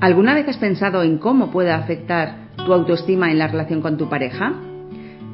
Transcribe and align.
¿Alguna 0.00 0.34
vez 0.34 0.48
has 0.48 0.56
pensado 0.56 1.02
en 1.02 1.18
cómo 1.18 1.50
puede 1.50 1.72
afectar 1.72 2.48
tu 2.56 2.72
autoestima 2.72 3.30
en 3.30 3.38
la 3.38 3.48
relación 3.48 3.82
con 3.82 3.98
tu 3.98 4.08
pareja? 4.08 4.54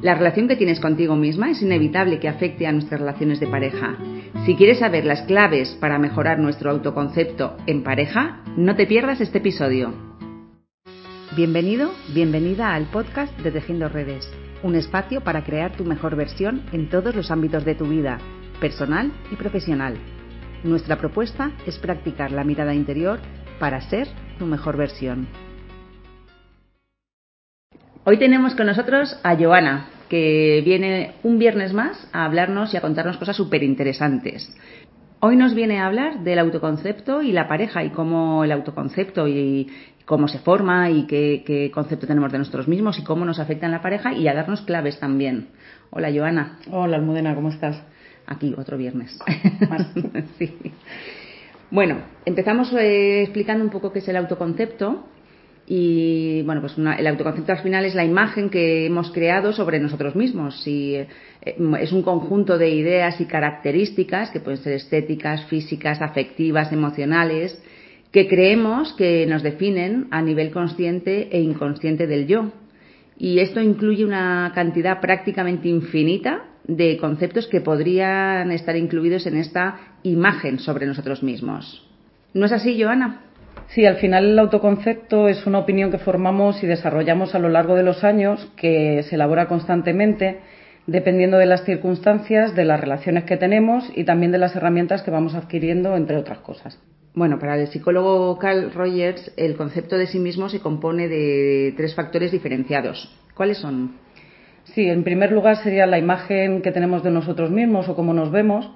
La 0.01 0.13
relación 0.13 0.49
que 0.49 0.57
tienes 0.57 0.81
contigo 0.81 1.15
misma 1.15 1.49
es 1.51 1.61
inevitable 1.61 2.19
que 2.19 2.27
afecte 2.27 2.67
a 2.67 2.73
nuestras 2.73 2.99
relaciones 2.99 3.39
de 3.39 3.47
pareja. 3.47 3.95
Si 4.45 4.55
quieres 4.55 4.79
saber 4.79 5.05
las 5.05 5.21
claves 5.21 5.69
para 5.79 5.99
mejorar 5.99 6.39
nuestro 6.39 6.69
autoconcepto 6.69 7.55
en 7.65 7.81
pareja, 7.81 8.43
no 8.57 8.75
te 8.75 8.85
pierdas 8.85 9.21
este 9.21 9.37
episodio. 9.37 9.93
Bienvenido, 11.37 11.93
bienvenida 12.13 12.73
al 12.73 12.87
podcast 12.87 13.39
de 13.39 13.51
Tejiendo 13.51 13.87
Redes, 13.87 14.29
un 14.63 14.75
espacio 14.75 15.21
para 15.21 15.45
crear 15.45 15.77
tu 15.77 15.85
mejor 15.85 16.17
versión 16.17 16.63
en 16.73 16.89
todos 16.89 17.15
los 17.15 17.31
ámbitos 17.31 17.63
de 17.63 17.75
tu 17.75 17.85
vida, 17.85 18.17
personal 18.59 19.13
y 19.31 19.37
profesional. 19.37 19.95
Nuestra 20.65 20.97
propuesta 20.97 21.51
es 21.65 21.79
practicar 21.79 22.33
la 22.33 22.43
mirada 22.43 22.73
interior 22.73 23.19
para 23.59 23.79
ser 23.79 24.09
tu 24.37 24.45
mejor 24.45 24.77
versión. 24.77 25.27
Hoy 28.03 28.17
tenemos 28.17 28.55
con 28.55 28.67
nosotros 28.67 29.19
a 29.23 29.35
Joana, 29.35 29.87
que 30.09 30.61
viene 30.63 31.15
un 31.23 31.39
viernes 31.39 31.73
más 31.73 32.09
a 32.13 32.25
hablarnos 32.25 32.73
y 32.73 32.77
a 32.77 32.81
contarnos 32.81 33.17
cosas 33.17 33.35
súper 33.35 33.63
interesantes. 33.63 34.55
Hoy 35.19 35.35
nos 35.35 35.53
viene 35.53 35.79
a 35.79 35.87
hablar 35.87 36.19
del 36.23 36.39
autoconcepto 36.39 37.21
y 37.21 37.31
la 37.31 37.47
pareja 37.47 37.83
y 37.83 37.89
cómo 37.89 38.43
el 38.43 38.51
autoconcepto 38.51 39.27
y 39.27 39.67
cómo 40.05 40.27
se 40.27 40.39
forma 40.39 40.89
y 40.89 41.05
qué, 41.07 41.43
qué, 41.45 41.69
concepto 41.71 42.07
tenemos 42.07 42.31
de 42.31 42.37
nosotros 42.37 42.67
mismos 42.67 42.97
y 42.99 43.03
cómo 43.03 43.25
nos 43.25 43.39
afecta 43.39 43.65
en 43.65 43.73
la 43.73 43.81
pareja 43.81 44.13
y 44.13 44.27
a 44.27 44.33
darnos 44.33 44.61
claves 44.61 44.99
también. 44.99 45.49
Hola, 45.89 46.09
Joana. 46.13 46.59
Hola, 46.71 46.97
Almudena, 46.97 47.35
¿cómo 47.35 47.49
estás? 47.49 47.81
Aquí, 48.25 48.53
otro 48.57 48.77
viernes. 48.77 49.19
sí. 50.37 50.55
Bueno, 51.69 51.97
empezamos 52.25 52.71
eh, 52.73 53.23
explicando 53.23 53.63
un 53.63 53.69
poco 53.69 53.91
qué 53.91 53.99
es 53.99 54.07
el 54.07 54.15
autoconcepto. 54.15 55.05
Y 55.69 56.43
bueno, 56.43 56.61
pues 56.61 56.77
una, 56.77 56.95
el 56.95 57.05
autoconcepto 57.07 57.51
al 57.51 57.57
final 57.59 57.83
es 57.83 57.93
la 57.93 58.05
imagen 58.05 58.49
que 58.49 58.85
hemos 58.85 59.11
creado 59.11 59.51
sobre 59.51 59.79
nosotros 59.79 60.15
mismos. 60.15 60.65
Y, 60.65 60.95
eh, 60.95 61.07
es 61.81 61.91
un 61.91 62.03
conjunto 62.03 62.57
de 62.57 62.69
ideas 62.69 63.19
y 63.19 63.25
características 63.25 64.31
que 64.31 64.39
pueden 64.39 64.63
ser 64.63 64.73
estéticas, 64.73 65.43
físicas, 65.45 66.01
afectivas, 66.01 66.71
emocionales, 66.71 67.61
que 68.13 68.29
creemos 68.29 68.93
que 68.93 69.25
nos 69.25 69.43
definen 69.43 70.07
a 70.11 70.21
nivel 70.21 70.51
consciente 70.51 71.27
e 71.35 71.41
inconsciente 71.41 72.07
del 72.07 72.27
yo. 72.27 72.51
Y 73.17 73.39
esto 73.39 73.59
incluye 73.59 74.05
una 74.05 74.53
cantidad 74.55 75.01
prácticamente 75.01 75.67
infinita 75.67 76.45
de 76.67 76.97
conceptos 76.97 77.47
que 77.47 77.61
podrían 77.61 78.51
estar 78.51 78.75
incluidos 78.75 79.25
en 79.25 79.37
esta 79.37 79.79
imagen 80.03 80.59
sobre 80.59 80.85
nosotros 80.85 81.23
mismos. 81.23 81.85
¿No 82.33 82.45
es 82.45 82.51
así, 82.51 82.81
Joana? 82.81 83.21
Sí, 83.69 83.85
al 83.85 83.97
final 83.97 84.25
el 84.25 84.39
autoconcepto 84.39 85.27
es 85.27 85.45
una 85.45 85.59
opinión 85.59 85.91
que 85.91 85.97
formamos 85.97 86.63
y 86.63 86.67
desarrollamos 86.67 87.35
a 87.35 87.39
lo 87.39 87.49
largo 87.49 87.75
de 87.75 87.83
los 87.83 88.03
años, 88.03 88.51
que 88.55 89.03
se 89.03 89.15
elabora 89.15 89.47
constantemente 89.47 90.39
dependiendo 90.87 91.37
de 91.37 91.45
las 91.45 91.65
circunstancias, 91.65 92.55
de 92.55 92.63
las 92.63 92.79
relaciones 92.79 93.25
que 93.25 93.37
tenemos 93.37 93.91
y 93.93 94.05
también 94.05 94.31
de 94.31 94.37
las 94.37 94.55
herramientas 94.55 95.03
que 95.03 95.11
vamos 95.11 95.35
adquiriendo, 95.35 95.95
entre 95.95 96.17
otras 96.17 96.39
cosas. 96.39 96.79
Bueno, 97.13 97.39
para 97.39 97.59
el 97.59 97.67
psicólogo 97.67 98.37
Carl 98.39 98.71
Rogers, 98.71 99.33
el 99.35 99.55
concepto 99.57 99.97
de 99.97 100.07
sí 100.07 100.19
mismo 100.19 100.49
se 100.49 100.61
compone 100.61 101.07
de 101.07 101.73
tres 101.75 101.93
factores 101.93 102.31
diferenciados. 102.31 103.13
¿Cuáles 103.35 103.57
son? 103.57 103.97
Sí, 104.73 104.89
en 104.89 105.03
primer 105.03 105.31
lugar 105.31 105.57
sería 105.57 105.85
la 105.85 105.97
imagen 105.97 106.61
que 106.61 106.71
tenemos 106.71 107.03
de 107.03 107.11
nosotros 107.11 107.51
mismos 107.51 107.87
o 107.87 107.95
cómo 107.95 108.13
nos 108.13 108.31
vemos. 108.31 108.69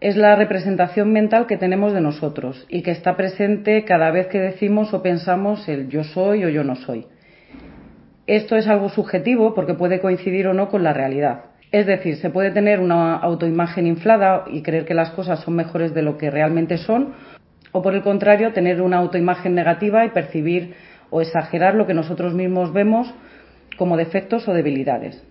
Es 0.00 0.16
la 0.16 0.34
representación 0.34 1.12
mental 1.12 1.46
que 1.46 1.58
tenemos 1.58 1.92
de 1.92 2.00
nosotros 2.00 2.66
y 2.70 2.82
que 2.82 2.90
está 2.90 3.16
presente 3.16 3.84
cada 3.84 4.10
vez 4.10 4.28
que 4.28 4.38
decimos 4.38 4.94
o 4.94 5.02
pensamos 5.02 5.68
el 5.68 5.88
yo 5.88 6.04
soy 6.04 6.44
o 6.44 6.48
yo 6.48 6.64
no 6.64 6.74
soy. 6.74 7.06
Esto 8.26 8.56
es 8.56 8.66
algo 8.66 8.88
subjetivo 8.88 9.54
porque 9.54 9.74
puede 9.74 10.00
coincidir 10.00 10.46
o 10.46 10.54
no 10.54 10.68
con 10.68 10.82
la 10.82 10.94
realidad. 10.94 11.44
Es 11.70 11.86
decir, 11.86 12.16
se 12.16 12.30
puede 12.30 12.50
tener 12.50 12.80
una 12.80 13.16
autoimagen 13.16 13.86
inflada 13.86 14.44
y 14.50 14.62
creer 14.62 14.86
que 14.86 14.94
las 14.94 15.10
cosas 15.10 15.40
son 15.40 15.54
mejores 15.54 15.92
de 15.92 16.02
lo 16.02 16.16
que 16.16 16.30
realmente 16.30 16.78
son, 16.78 17.12
o 17.72 17.82
por 17.82 17.94
el 17.94 18.02
contrario, 18.02 18.52
tener 18.52 18.80
una 18.80 18.98
autoimagen 18.98 19.54
negativa 19.54 20.04
y 20.04 20.10
percibir 20.10 20.74
o 21.10 21.20
exagerar 21.20 21.74
lo 21.74 21.86
que 21.86 21.94
nosotros 21.94 22.34
mismos 22.34 22.72
vemos 22.72 23.12
como 23.76 23.96
defectos 23.96 24.48
o 24.48 24.52
debilidades. 24.52 25.22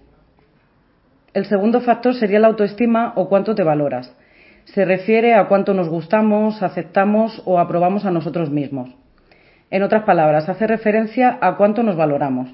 El 1.33 1.45
segundo 1.45 1.81
factor 1.81 2.15
sería 2.15 2.39
la 2.39 2.47
autoestima 2.47 3.13
o 3.15 3.29
cuánto 3.29 3.53
te 3.55 3.63
valoras. 3.63 4.15
Se 4.65 4.85
refiere 4.85 5.35
a 5.35 5.47
cuánto 5.47 5.73
nos 5.73 5.89
gustamos, 5.89 6.63
aceptamos 6.63 7.41
o 7.45 7.59
aprobamos 7.59 8.05
a 8.05 8.11
nosotros 8.11 8.49
mismos. 8.49 8.89
En 9.71 9.83
otras 9.83 10.03
palabras, 10.03 10.49
hace 10.49 10.65
referencia 10.65 11.37
a 11.41 11.55
cuánto 11.55 11.83
nos 11.83 11.95
valoramos. 11.95 12.49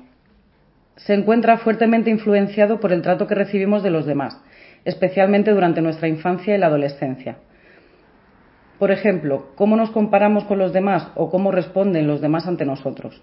Se 0.97 1.13
encuentra 1.13 1.57
fuertemente 1.57 2.09
influenciado 2.09 2.79
por 2.79 2.91
el 2.91 3.01
trato 3.01 3.27
que 3.27 3.35
recibimos 3.35 3.83
de 3.83 3.89
los 3.89 4.05
demás, 4.05 4.41
especialmente 4.83 5.51
durante 5.51 5.81
nuestra 5.81 6.07
infancia 6.07 6.55
y 6.55 6.57
la 6.57 6.67
adolescencia. 6.67 7.37
Por 8.79 8.91
ejemplo, 8.91 9.51
cómo 9.55 9.77
nos 9.77 9.91
comparamos 9.91 10.43
con 10.43 10.59
los 10.59 10.73
demás 10.73 11.09
o 11.15 11.29
cómo 11.29 11.51
responden 11.51 12.07
los 12.07 12.19
demás 12.19 12.47
ante 12.47 12.65
nosotros. 12.65 13.21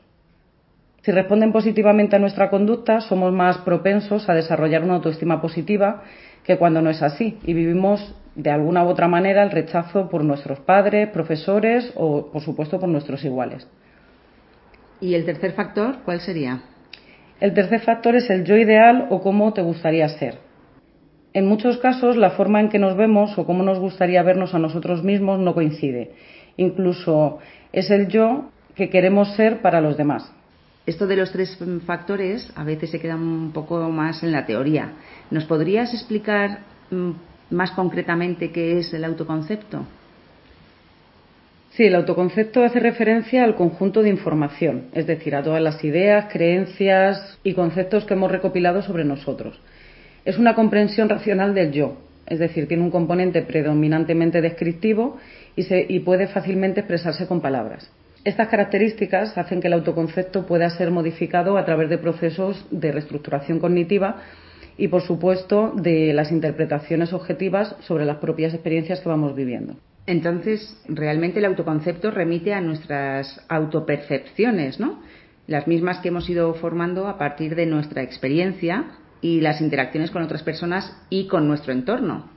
Si 1.02 1.10
responden 1.10 1.52
positivamente 1.52 2.14
a 2.14 2.20
nuestra 2.20 2.48
conducta, 2.48 3.00
somos 3.00 3.32
más 3.32 3.58
propensos 3.58 4.28
a 4.28 4.34
desarrollar 4.34 4.84
una 4.84 4.94
autoestima 4.94 5.40
positiva 5.42 6.04
que 6.44 6.58
cuando 6.58 6.80
no 6.80 6.90
es 6.90 7.02
así 7.02 7.38
y 7.44 7.54
vivimos 7.54 8.14
de 8.36 8.50
alguna 8.50 8.84
u 8.84 8.88
otra 8.88 9.08
manera 9.08 9.42
el 9.42 9.50
rechazo 9.50 10.08
por 10.08 10.24
nuestros 10.24 10.60
padres, 10.60 11.08
profesores 11.10 11.92
o, 11.96 12.30
por 12.30 12.40
supuesto, 12.40 12.78
por 12.78 12.88
nuestros 12.88 13.24
iguales. 13.24 13.66
¿Y 15.00 15.14
el 15.14 15.24
tercer 15.24 15.52
factor 15.52 15.96
cuál 16.04 16.20
sería? 16.20 16.62
El 17.40 17.52
tercer 17.52 17.80
factor 17.80 18.14
es 18.14 18.30
el 18.30 18.44
yo 18.44 18.56
ideal 18.56 19.08
o 19.10 19.20
cómo 19.20 19.52
te 19.52 19.62
gustaría 19.62 20.08
ser. 20.08 20.38
En 21.32 21.46
muchos 21.46 21.78
casos, 21.78 22.16
la 22.16 22.30
forma 22.30 22.60
en 22.60 22.68
que 22.68 22.78
nos 22.78 22.96
vemos 22.96 23.36
o 23.36 23.44
cómo 23.44 23.64
nos 23.64 23.80
gustaría 23.80 24.22
vernos 24.22 24.54
a 24.54 24.60
nosotros 24.60 25.02
mismos 25.02 25.40
no 25.40 25.52
coincide. 25.52 26.12
Incluso 26.56 27.40
es 27.72 27.90
el 27.90 28.06
yo 28.06 28.50
que 28.76 28.88
queremos 28.88 29.34
ser 29.34 29.62
para 29.62 29.80
los 29.80 29.96
demás. 29.96 30.32
Esto 30.84 31.06
de 31.06 31.16
los 31.16 31.30
tres 31.30 31.56
factores 31.86 32.52
a 32.56 32.64
veces 32.64 32.90
se 32.90 32.98
queda 32.98 33.14
un 33.14 33.52
poco 33.52 33.88
más 33.90 34.22
en 34.22 34.32
la 34.32 34.46
teoría. 34.46 34.92
¿Nos 35.30 35.44
podrías 35.44 35.94
explicar 35.94 36.60
mm, 36.90 37.10
más 37.50 37.70
concretamente 37.72 38.50
qué 38.50 38.78
es 38.78 38.92
el 38.92 39.04
autoconcepto? 39.04 39.86
Sí, 41.70 41.84
el 41.84 41.94
autoconcepto 41.94 42.64
hace 42.64 42.80
referencia 42.80 43.44
al 43.44 43.54
conjunto 43.54 44.02
de 44.02 44.10
información, 44.10 44.88
es 44.92 45.06
decir, 45.06 45.34
a 45.34 45.42
todas 45.42 45.62
las 45.62 45.82
ideas, 45.84 46.26
creencias 46.30 47.38
y 47.44 47.54
conceptos 47.54 48.04
que 48.04 48.14
hemos 48.14 48.30
recopilado 48.30 48.82
sobre 48.82 49.04
nosotros. 49.04 49.58
Es 50.24 50.36
una 50.36 50.54
comprensión 50.54 51.08
racional 51.08 51.54
del 51.54 51.72
yo, 51.72 51.96
es 52.26 52.40
decir, 52.40 52.68
tiene 52.68 52.82
un 52.82 52.90
componente 52.90 53.40
predominantemente 53.42 54.42
descriptivo 54.42 55.16
y, 55.56 55.62
se, 55.62 55.86
y 55.88 56.00
puede 56.00 56.26
fácilmente 56.26 56.80
expresarse 56.80 57.26
con 57.26 57.40
palabras. 57.40 57.90
Estas 58.24 58.48
características 58.48 59.36
hacen 59.36 59.60
que 59.60 59.66
el 59.66 59.72
autoconcepto 59.72 60.46
pueda 60.46 60.70
ser 60.70 60.92
modificado 60.92 61.56
a 61.56 61.64
través 61.64 61.90
de 61.90 61.98
procesos 61.98 62.64
de 62.70 62.92
reestructuración 62.92 63.58
cognitiva 63.58 64.22
y, 64.78 64.86
por 64.88 65.02
supuesto, 65.02 65.72
de 65.74 66.12
las 66.12 66.30
interpretaciones 66.30 67.12
objetivas 67.12 67.74
sobre 67.80 68.04
las 68.04 68.18
propias 68.18 68.54
experiencias 68.54 69.00
que 69.00 69.08
vamos 69.08 69.34
viviendo. 69.34 69.74
Entonces, 70.06 70.80
realmente 70.88 71.40
el 71.40 71.46
autoconcepto 71.46 72.12
remite 72.12 72.54
a 72.54 72.60
nuestras 72.60 73.44
autopercepciones, 73.48 74.78
¿no? 74.78 75.00
Las 75.48 75.66
mismas 75.66 75.98
que 75.98 76.08
hemos 76.08 76.30
ido 76.30 76.54
formando 76.54 77.08
a 77.08 77.18
partir 77.18 77.56
de 77.56 77.66
nuestra 77.66 78.02
experiencia 78.02 78.84
y 79.20 79.40
las 79.40 79.60
interacciones 79.60 80.12
con 80.12 80.22
otras 80.22 80.44
personas 80.44 80.96
y 81.10 81.26
con 81.26 81.48
nuestro 81.48 81.72
entorno. 81.72 82.30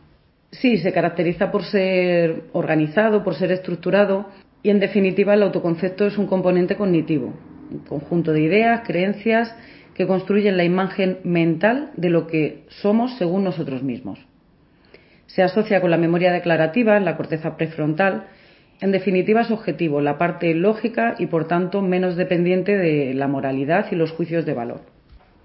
Sí, 0.51 0.77
se 0.77 0.93
caracteriza 0.93 1.51
por 1.51 1.63
ser 1.63 2.45
organizado, 2.53 3.23
por 3.23 3.35
ser 3.35 3.51
estructurado 3.51 4.27
y, 4.65 4.71
en 4.71 4.79
definitiva, 4.79 5.35
el 5.35 5.43
autoconcepto 5.43 6.07
es 6.07 6.17
un 6.17 6.25
componente 6.25 6.75
cognitivo, 6.75 7.35
un 7.69 7.79
conjunto 7.87 8.31
de 8.33 8.41
ideas, 8.41 8.81
creencias 8.83 9.55
que 9.93 10.07
construyen 10.07 10.57
la 10.57 10.63
imagen 10.63 11.19
mental 11.23 11.91
de 11.97 12.09
lo 12.09 12.25
que 12.25 12.63
somos 12.81 13.15
según 13.19 13.43
nosotros 13.43 13.83
mismos. 13.83 14.17
Se 15.27 15.43
asocia 15.43 15.81
con 15.81 15.91
la 15.91 15.97
memoria 15.97 16.31
declarativa 16.31 16.97
en 16.97 17.05
la 17.05 17.15
corteza 17.15 17.57
prefrontal. 17.57 18.25
En 18.81 18.91
definitiva, 18.91 19.41
es 19.41 19.51
objetivo, 19.51 20.01
la 20.01 20.17
parte 20.17 20.55
lógica 20.55 21.13
y, 21.19 21.27
por 21.27 21.47
tanto, 21.47 21.83
menos 21.83 22.15
dependiente 22.15 22.75
de 22.75 23.13
la 23.13 23.27
moralidad 23.27 23.85
y 23.91 23.95
los 23.95 24.13
juicios 24.13 24.47
de 24.47 24.55
valor. 24.55 24.81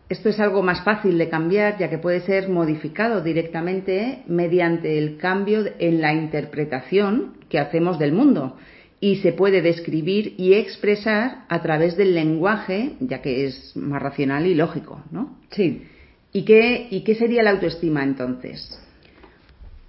Esto 0.09 0.31
es 0.31 0.41
algo 0.41 0.63
más 0.63 0.83
fácil 0.83 1.19
de 1.19 1.29
cambiar, 1.29 1.77
ya 1.77 1.91
que 1.91 1.99
puede 1.99 2.21
ser 2.21 2.49
modificado 2.49 3.21
directamente 3.21 4.23
mediante 4.27 4.97
el 4.97 5.19
cambio 5.19 5.67
en 5.79 6.01
la 6.01 6.15
interpretación 6.15 7.35
que 7.51 7.59
hacemos 7.59 7.99
del 7.99 8.13
mundo 8.13 8.57
y 9.01 9.17
se 9.17 9.33
puede 9.33 9.63
describir 9.63 10.35
y 10.37 10.55
expresar 10.55 11.45
a 11.49 11.63
través 11.63 11.97
del 11.97 12.15
lenguaje, 12.15 12.93
ya 13.01 13.23
que 13.23 13.47
es 13.47 13.75
más 13.75 14.03
racional 14.03 14.47
y 14.47 14.55
lógico, 14.55 15.03
¿no? 15.11 15.39
Sí. 15.51 15.87
¿Y 16.33 16.45
qué, 16.45 16.87
¿Y 16.91 17.01
qué 17.01 17.15
sería 17.15 17.43
la 17.43 17.51
autoestima 17.51 18.05
entonces? 18.05 18.79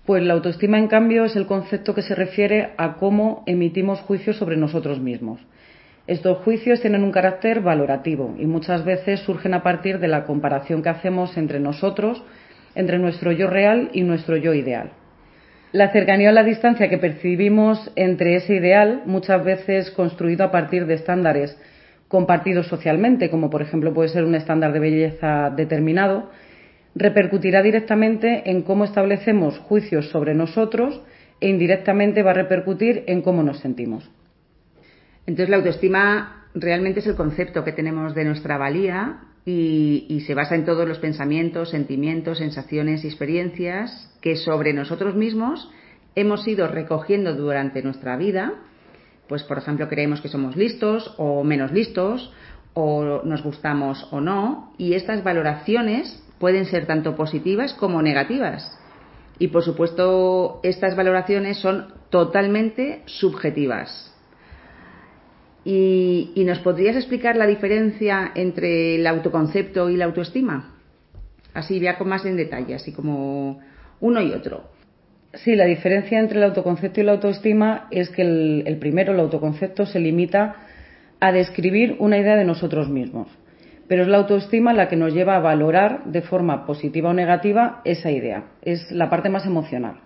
Pues 0.06 0.24
la 0.24 0.34
autoestima, 0.34 0.80
en 0.80 0.88
cambio, 0.88 1.25
es 1.25 1.36
el 1.36 1.46
concepto 1.46 1.94
que 1.94 2.02
se 2.02 2.16
refiere 2.16 2.72
a 2.78 2.96
cómo 2.96 3.44
emitimos 3.46 4.00
juicios 4.00 4.38
sobre 4.38 4.58
nosotros 4.58 5.00
mismos. 5.00 5.40
Estos 6.08 6.40
juicios 6.40 6.81
tienen 6.81 7.04
un 7.04 7.12
carácter 7.12 7.62
valorativo 7.62 8.36
y 8.40 8.46
muchas 8.46 8.84
veces 8.84 9.19
surgen 9.19 9.54
a 9.54 9.62
partir 9.62 10.00
de 10.00 10.08
la 10.08 10.25
comparación 10.25 10.81
que 10.81 10.90
hacemos 10.90 11.38
entre 11.38 11.60
nosotros, 11.60 12.24
entre 12.74 12.98
nuestro 12.98 13.31
yo 13.31 13.48
real 13.48 13.90
y 13.94 14.02
nuestro 14.02 14.38
yo 14.38 14.54
ideal. 14.54 14.92
La 15.71 15.89
cercanía 15.94 16.29
o 16.29 16.33
la 16.33 16.44
distancia 16.44 16.89
que 16.89 16.97
percibimos 16.97 17.91
entre 17.95 18.35
ese 18.35 18.56
ideal, 18.56 19.03
muchas 19.06 19.44
veces 19.44 19.89
construido 19.91 20.44
a 20.44 20.51
partir 20.51 20.85
de 20.85 20.95
estándares 20.95 21.57
compartidos 22.09 22.68
socialmente, 22.68 23.29
como 23.29 23.50
por 23.50 23.62
ejemplo 23.62 23.94
puede 23.94 24.09
ser 24.09 24.25
un 24.25 24.35
estándar 24.35 24.73
de 24.73 24.79
belleza 24.79 25.50
determinado, 25.50 26.29
repercutirá 26.94 27.62
directamente 27.62 28.50
en 28.51 28.63
cómo 28.63 28.83
establecemos 28.83 29.59
juicios 29.59 30.09
sobre 30.09 30.33
nosotros 30.33 31.01
e 31.39 31.47
indirectamente 31.47 32.21
va 32.21 32.31
a 32.31 32.33
repercutir 32.33 33.06
en 33.07 33.21
cómo 33.21 33.41
nos 33.41 33.59
sentimos. 33.59 34.12
Entonces 35.25 35.50
la 35.50 35.56
autoestima 35.56 36.47
realmente 36.53 37.00
es 37.00 37.07
el 37.07 37.15
concepto 37.15 37.63
que 37.63 37.71
tenemos 37.71 38.13
de 38.13 38.25
nuestra 38.25 38.57
valía 38.57 39.19
y, 39.45 40.23
se 40.27 40.35
basa 40.35 40.55
en 40.55 40.65
todos 40.65 40.88
los 40.88 40.99
pensamientos, 40.99 41.69
sentimientos, 41.69 42.38
sensaciones 42.38 43.03
y 43.03 43.07
experiencias 43.07 44.13
que 44.21 44.35
sobre 44.35 44.73
nosotros 44.73 45.15
mismos 45.15 45.69
hemos 46.15 46.47
ido 46.47 46.67
recogiendo 46.67 47.33
durante 47.33 47.81
nuestra 47.81 48.17
vida. 48.17 48.53
Pues, 49.27 49.43
por 49.43 49.57
ejemplo, 49.57 49.89
creemos 49.89 50.21
que 50.21 50.27
somos 50.27 50.55
listos 50.55 51.15
o 51.17 51.43
menos 51.43 51.71
listos, 51.71 52.31
o 52.73 53.21
nos 53.23 53.43
gustamos 53.43 54.07
o 54.11 54.21
no, 54.21 54.73
y 54.77 54.93
estas 54.93 55.23
valoraciones 55.23 56.23
pueden 56.39 56.65
ser 56.65 56.85
tanto 56.85 57.15
positivas 57.15 57.73
como 57.73 58.01
negativas. 58.01 58.77
Y, 59.39 59.47
por 59.47 59.63
supuesto, 59.63 60.59
estas 60.63 60.95
valoraciones 60.95 61.57
son 61.57 61.93
totalmente 62.09 63.01
subjetivas. 63.05 64.11
¿Y, 65.63 66.44
nos 66.46 66.60
podrías 66.60 66.96
explicar 66.96 67.36
la 67.36 67.46
diferencia 67.46 68.31
entre 68.34 68.96
el 68.96 69.06
autoconcepto 69.06 69.90
y 69.90 69.98
la 69.98 70.06
autoestima? 70.06 70.75
Así 71.54 71.80
ya 71.80 71.98
con 71.98 72.10
más 72.10 72.25
en 72.25 72.38
detalle, 72.38 72.75
así 72.75 72.92
como 72.92 73.60
uno 74.00 74.22
y 74.22 74.31
otro. 74.31 74.63
Sí, 75.34 75.56
la 75.56 75.66
diferencia 75.66 76.19
entre 76.19 76.40
el 76.40 76.46
autoconcepto 76.46 77.00
y 77.00 77.04
la 77.04 77.13
autoestima 77.13 77.88
es 77.92 78.10
que 78.10 78.24
el, 78.24 78.63
el 78.66 78.78
primero, 78.78 79.13
el 79.13 79.19
autoconcepto, 79.19 79.86
se 79.86 80.00
limita 80.00 80.56
a 81.19 81.31
describir 81.31 81.96
una 82.00 82.18
idea 82.18 82.36
de 82.36 82.46
nosotros 82.46 82.90
mismos. 82.90 83.28
Pero 83.88 84.04
es 84.04 84.08
la 84.08 84.18
autoestima 84.18 84.74
la 84.74 84.90
que 84.90 84.96
nos 84.96 85.13
lleva 85.13 85.36
a 85.36 85.42
valorar 85.42 86.06
de 86.06 86.22
forma 86.22 86.66
positiva 86.66 87.10
o 87.10 87.13
negativa 87.13 87.81
esa 87.86 88.10
idea. 88.10 88.46
Es 88.62 88.92
la 88.92 89.10
parte 89.10 89.30
más 89.30 89.46
emocional. 89.46 90.00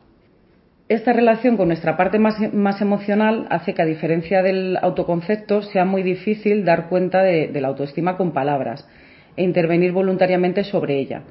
Esta 0.87 1.13
relación 1.13 1.57
con 1.57 1.69
nuestra 1.69 1.97
parte 1.97 2.19
más, 2.19 2.79
emocional 2.79 3.47
hace 3.49 3.73
que, 3.73 3.81
a 3.81 3.85
diferencia 3.85 4.43
del 4.43 4.77
autoconcepto, 4.79 5.63
sea 5.63 5.83
muy 5.83 6.03
difícil 6.03 6.63
dar 6.63 6.89
cuenta 6.89 7.23
de, 7.23 7.49
la 7.59 7.69
autoestima 7.69 8.17
con 8.17 8.33
palabras 8.33 8.87
e 9.35 9.43
intervenir 9.43 9.93
voluntariamente 9.93 10.63
sobre 10.63 10.99
ella. 10.99 11.23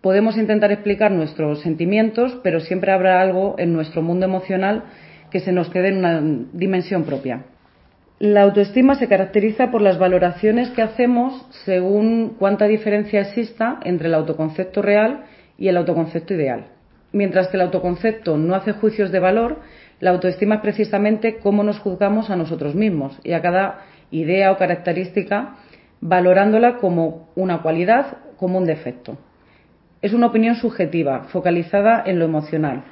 Podemos 0.00 0.36
intentar 0.36 0.72
explicar 0.72 1.12
nuestros 1.12 1.60
sentimientos, 1.60 2.40
pero 2.42 2.58
siempre 2.58 2.90
habrá 2.90 3.20
algo 3.20 3.54
en 3.58 3.72
nuestro 3.72 4.02
mundo 4.02 4.26
emocional 4.26 4.82
que 5.30 5.38
se 5.38 5.52
nos 5.52 5.70
quede 5.70 5.90
en 5.90 5.98
una 5.98 6.20
dimensión 6.52 7.04
propia. 7.04 7.44
La 8.18 8.42
autoestima 8.42 8.96
se 8.96 9.06
caracteriza 9.06 9.70
por 9.70 9.82
las 9.82 10.00
valoraciones 10.00 10.68
que 10.70 10.82
hacemos 10.82 11.46
según 11.64 12.34
cuánta 12.40 12.66
diferencia 12.66 13.20
exista 13.20 13.78
entre 13.84 14.08
el 14.08 14.14
autoconcepto 14.14 14.82
real 14.82 15.26
y 15.56 15.68
el 15.68 15.76
autoconcepto 15.76 16.34
ideal. 16.34 16.79
Mientras 17.12 17.48
que 17.48 17.56
el 17.56 17.62
autoconcepto 17.62 18.38
no 18.38 18.54
hace 18.54 18.72
juicios 18.72 19.10
de 19.10 19.18
valor, 19.18 19.58
la 19.98 20.10
autoestima 20.10 20.56
es 20.56 20.60
precisamente 20.60 21.38
cómo 21.38 21.64
nos 21.64 21.78
juzgamos 21.80 22.30
a 22.30 22.36
nosotros 22.36 22.74
mismos 22.74 23.18
y 23.24 23.32
a 23.32 23.42
cada 23.42 23.84
idea 24.10 24.52
o 24.52 24.56
característica 24.56 25.56
valorándola 26.00 26.78
como 26.78 27.28
una 27.34 27.62
cualidad, 27.62 28.18
como 28.36 28.58
un 28.58 28.64
defecto. 28.64 29.18
Es 30.02 30.14
una 30.14 30.28
opinión 30.28 30.54
subjetiva, 30.54 31.24
focalizada 31.24 32.02
en 32.06 32.18
lo 32.18 32.24
emocional, 32.24 32.84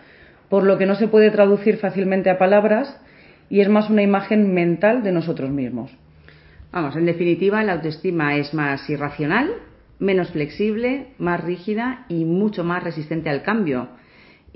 por 0.50 0.64
lo 0.64 0.76
que 0.78 0.86
no 0.86 0.94
se 0.94 1.08
puede 1.08 1.30
traducir 1.30 1.78
fácilmente 1.78 2.28
a 2.28 2.38
palabras 2.38 3.00
y 3.48 3.60
es 3.60 3.68
más 3.68 3.88
una 3.88 4.02
imagen 4.02 4.52
mental 4.52 5.02
de 5.02 5.12
nosotros 5.12 5.50
mismos. 5.50 5.90
Vamos, 6.70 6.96
en 6.96 7.06
definitiva, 7.06 7.62
la 7.62 7.74
autoestima 7.74 8.36
es 8.36 8.52
más 8.52 8.90
irracional, 8.90 9.50
menos 9.98 10.30
flexible, 10.30 11.08
más 11.18 11.42
rígida 11.42 12.04
y 12.08 12.26
mucho 12.26 12.62
más 12.62 12.84
resistente 12.84 13.30
al 13.30 13.42
cambio 13.42 13.88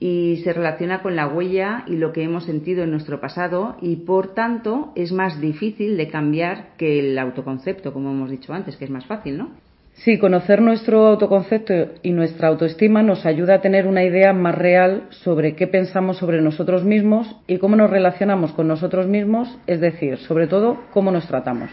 y 0.02 0.38
se 0.38 0.52
relaciona 0.52 1.00
con 1.00 1.14
la 1.14 1.28
huella 1.28 1.84
y 1.86 1.94
lo 1.94 2.12
que 2.12 2.24
hemos 2.24 2.42
sentido 2.42 2.82
en 2.82 2.90
nuestro 2.90 3.20
pasado 3.20 3.76
y 3.80 3.94
por 3.94 4.34
tanto 4.34 4.90
es 4.96 5.12
más 5.12 5.40
difícil 5.40 5.96
de 5.96 6.08
cambiar 6.08 6.70
que 6.76 6.98
el 6.98 7.16
autoconcepto, 7.16 7.92
como 7.92 8.10
hemos 8.10 8.28
dicho 8.28 8.52
antes, 8.52 8.76
que 8.76 8.84
es 8.84 8.90
más 8.90 9.06
fácil, 9.06 9.38
¿no? 9.38 9.50
Sí, 9.92 10.18
conocer 10.18 10.60
nuestro 10.60 11.06
autoconcepto 11.06 11.72
y 12.02 12.10
nuestra 12.10 12.48
autoestima 12.48 13.04
nos 13.04 13.24
ayuda 13.24 13.54
a 13.54 13.60
tener 13.60 13.86
una 13.86 14.02
idea 14.02 14.32
más 14.32 14.56
real 14.56 15.04
sobre 15.10 15.54
qué 15.54 15.68
pensamos 15.68 16.16
sobre 16.16 16.42
nosotros 16.42 16.82
mismos 16.82 17.36
y 17.46 17.58
cómo 17.58 17.76
nos 17.76 17.88
relacionamos 17.88 18.50
con 18.54 18.66
nosotros 18.66 19.06
mismos, 19.06 19.56
es 19.68 19.80
decir, 19.80 20.18
sobre 20.18 20.48
todo, 20.48 20.78
cómo 20.92 21.12
nos 21.12 21.28
tratamos. 21.28 21.70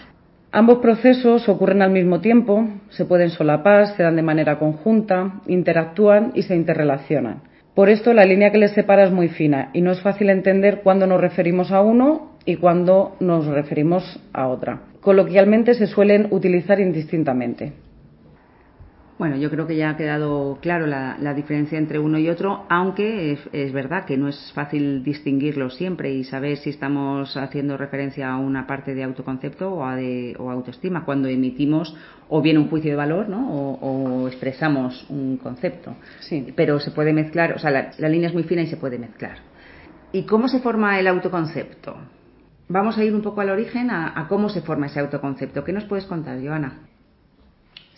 Ambos 0.52 0.80
procesos 0.80 1.50
ocurren 1.50 1.81
al 1.81 1.90
mismo 1.90 2.22
tiempo, 2.22 2.68
se 2.90 3.06
pueden 3.06 3.31
solapar, 3.31 3.88
se 3.96 4.04
dan 4.04 4.18
de 4.18 4.22
manera 4.22 4.60
conjunta, 4.60 5.42
interactúan 5.48 6.31
y 6.36 6.44
se 6.44 6.56
interrelacionan. 6.56 7.49
Por 7.80 7.90
esto 7.90 8.14
la 8.14 8.26
línea 8.26 8.52
que 8.52 8.58
les 8.58 8.74
separa 8.74 9.06
es 9.06 9.12
muy 9.12 9.30
fina 9.30 9.70
y 9.72 9.80
no 9.80 9.94
es 9.94 10.02
fácil 10.02 10.30
entender 10.30 10.81
cuándo 10.84 11.08
nos 11.08 11.22
referimos 11.22 11.72
a 11.72 11.80
uno 11.80 12.31
y 12.44 12.58
cuándo 12.58 13.16
nos 13.22 13.46
referimos 13.46 14.20
a 14.34 14.50
otra. 14.50 14.81
Coloquialmente 15.00 15.74
se 15.76 15.88
suelen 15.88 16.28
utilizar 16.30 16.81
indistintamente. 16.81 17.72
Bueno, 19.19 19.36
yo 19.36 19.50
creo 19.50 19.68
que 19.68 19.75
ya 19.75 19.89
ha 19.89 19.98
quedado 19.98 20.60
claro 20.62 20.88
la, 20.88 21.33
diferencia 21.33 21.77
entre 21.77 22.00
uno 22.00 22.18
y 22.18 22.30
otro, 22.30 22.66
aunque 22.69 23.38
es, 23.51 23.74
verdad 23.74 24.06
que 24.06 24.16
no 24.16 24.30
es 24.30 24.54
fácil 24.56 25.04
distinguirlo 25.04 25.69
siempre 25.69 26.13
y 26.13 26.24
saber 26.24 26.56
si 26.56 26.69
estamos 26.69 27.36
haciendo 27.36 27.75
referencia 27.75 28.31
a 28.31 28.38
una 28.38 28.66
parte 28.66 28.95
de 28.95 29.04
autoconcepto 29.04 29.74
o 29.74 29.86
a, 29.86 29.98
de, 29.98 30.38
o 30.39 30.50
autoestima 30.50 31.04
cuando 31.04 31.27
emitimos 31.27 31.94
o 32.30 32.42
bien 32.42 32.57
un 32.57 32.69
juicio 32.69 32.92
de 32.92 32.95
valor 32.95 33.27
¿no? 33.27 33.45
o, 33.51 34.25
expresamos 34.30 35.06
un 35.10 35.36
concepto. 35.36 35.98
Sí. 36.21 36.54
Pero 36.56 36.80
se 36.80 36.92
puede 36.92 37.12
mezclar, 37.12 37.51
o 37.51 37.60
sea, 37.60 37.71
la, 37.71 38.07
línea 38.07 38.30
es 38.30 38.33
muy 38.33 38.44
fina 38.44 38.62
y 38.62 38.68
se 38.68 38.77
puede 38.77 38.98
mezclar. 38.98 39.39
¿Y 40.13 40.24
cómo 40.24 40.48
se 40.48 40.62
forma 40.62 40.98
el 40.98 41.07
autoconcepto? 41.07 41.94
Vamos 42.69 42.98
a 42.98 43.04
ir 43.04 43.13
un 43.13 43.21
poco 43.21 43.42
al 43.42 43.50
origen, 43.50 43.92
a, 43.92 44.18
a 44.18 44.30
cómo 44.30 44.48
se 44.48 44.62
forma 44.62 44.86
ese 44.86 45.01
autoconcepto. 45.01 45.66
¿Qué 45.66 45.74
nos 45.74 45.83
puedes 45.83 46.06
contar, 46.06 46.39
Joana? 46.42 46.89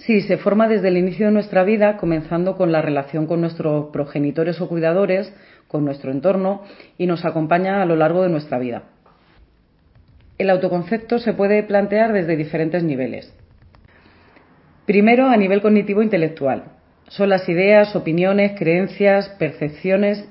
Sí, 0.06 0.22
se 0.22 0.38
forma 0.38 0.68
desde 0.68 0.88
el 0.88 0.98
inicio 0.98 1.28
de 1.28 1.32
nuestra 1.32 1.64
vida, 1.64 1.98
comenzando 1.98 2.58
con 2.58 2.72
la 2.72 2.82
relación 2.82 3.28
con 3.28 3.40
nuestros 3.40 3.92
progenitores 3.92 4.60
o 4.60 4.68
cuidadores, 4.68 5.32
con 5.68 5.86
nuestro 5.86 6.12
entorno 6.12 6.64
y 6.98 7.06
nos 7.06 7.24
acompaña 7.24 7.84
a 7.84 7.86
lo 7.86 7.96
largo 7.96 8.24
de 8.24 8.30
nuestra 8.30 8.58
vida. 8.58 8.84
El 10.40 10.50
autoconcepto 10.50 11.20
se 11.20 11.34
puede 11.34 11.62
plantear 11.62 12.14
desde 12.14 12.36
diferentes 12.36 12.84
niveles. 12.84 13.32
Primero, 14.88 15.28
a 15.28 15.38
nivel 15.38 15.62
cognitivo-intelectual. 15.62 16.64
Son 17.10 17.30
las 17.30 17.48
ideas, 17.48 17.96
opiniones, 17.96 18.54
creencias, 18.58 19.30
percepciones 19.38 20.28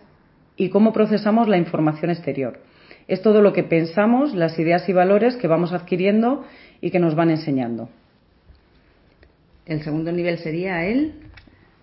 y 0.56 0.70
cómo 0.70 0.92
procesamos 0.92 1.46
la 1.46 1.58
información 1.58 2.10
exterior. 2.10 2.58
Es 3.06 3.22
todo 3.22 3.40
lo 3.40 3.52
que 3.52 3.62
pensamos, 3.62 4.34
las 4.34 4.58
ideas 4.58 4.88
y 4.88 4.92
valores 4.92 5.36
que 5.36 5.46
vamos 5.46 5.72
adquiriendo 5.72 6.44
y 6.80 6.90
que 6.90 6.98
nos 6.98 7.14
van 7.14 7.30
enseñando. 7.30 7.88
El 9.70 9.84
segundo 9.84 10.10
nivel 10.10 10.38
sería 10.38 10.84
el 10.84 11.12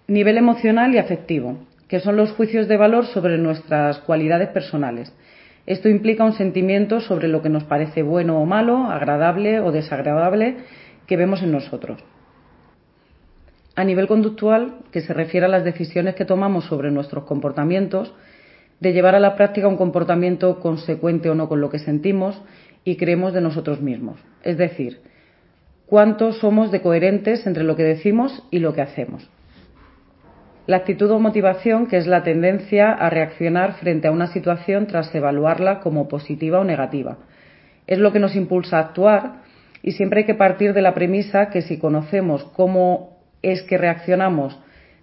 nivel 0.10 0.38
emocional 0.38 0.94
y 0.94 0.98
afectivo, 0.98 1.58
que 1.88 2.02
son 2.02 2.18
los 2.18 2.34
juicios 2.34 2.68
de 2.68 2.76
valor 2.76 3.06
sobre 3.06 3.38
nuestras 3.38 4.00
cualidades 4.00 4.50
personales. 4.50 5.14
Esto 5.66 5.88
implica 5.88 6.26
un 6.26 6.34
sentimiento 6.34 7.00
sobre 7.00 7.30
lo 7.30 7.42
que 7.42 7.48
nos 7.48 7.64
parece 7.64 8.04
bueno 8.04 8.42
o 8.42 8.46
malo, 8.46 8.92
agradable 8.92 9.62
o 9.62 9.72
desagradable 9.72 10.58
que 11.08 11.16
vemos 11.16 11.42
en 11.42 11.54
nosotros. 11.54 12.04
A 13.78 13.86
nivel 13.86 14.08
conductual, 14.08 14.80
que 14.92 15.00
se 15.00 15.14
refiere 15.14 15.46
a 15.46 15.50
las 15.50 15.64
decisiones 15.64 16.16
que 16.16 16.26
tomamos 16.26 16.66
sobre 16.66 16.92
nuestros 16.92 17.24
comportamientos, 17.24 18.14
de 18.82 18.92
llevar 18.92 19.16
a 19.16 19.22
la 19.22 19.38
práctica 19.38 19.70
un 19.70 19.78
comportamiento 19.78 20.60
consecuente 20.60 21.30
o 21.30 21.36
no 21.36 21.48
con 21.48 21.62
lo 21.62 21.70
que 21.70 21.80
sentimos 21.80 22.42
y 22.84 22.98
creemos 22.98 23.32
de 23.32 23.40
nosotros 23.40 23.80
mismos. 23.80 24.20
Es 24.44 24.58
decir, 24.58 25.00
cuánto 25.88 26.34
somos 26.34 26.72
de 26.72 26.82
coherentes 26.82 27.48
entre 27.48 27.64
lo 27.64 27.76
que 27.76 27.84
decimos 27.84 28.44
y 28.52 28.60
lo 28.60 28.74
que 28.74 28.82
hacemos. 28.82 29.30
La 30.68 30.78
actitud 30.78 31.10
o 31.12 31.20
motivación, 31.20 31.88
que 31.88 31.98
es 31.98 32.08
la 32.08 32.24
tendencia 32.24 32.92
a 32.92 33.10
reaccionar 33.10 33.76
frente 33.76 34.10
a 34.10 34.12
una 34.12 34.28
situación 34.28 34.86
tras 34.88 35.16
evaluarla 35.16 35.80
como 35.80 36.10
positiva 36.10 36.60
o 36.60 36.66
negativa. 36.66 37.18
Es 37.88 38.00
lo 38.00 38.12
que 38.12 38.20
nos 38.20 38.36
impulsa 38.36 38.78
a 38.78 38.82
actuar 38.82 39.44
y 39.82 39.94
siempre 39.94 40.20
hay 40.20 40.26
que 40.26 40.36
partir 40.36 40.74
de 40.74 40.82
la 40.82 40.94
premisa 40.94 41.50
que 41.50 41.62
si 41.62 41.80
conocemos 41.80 42.44
cómo 42.54 43.18
es 43.42 43.64
que 43.64 43.78
reaccionamos 43.78 44.60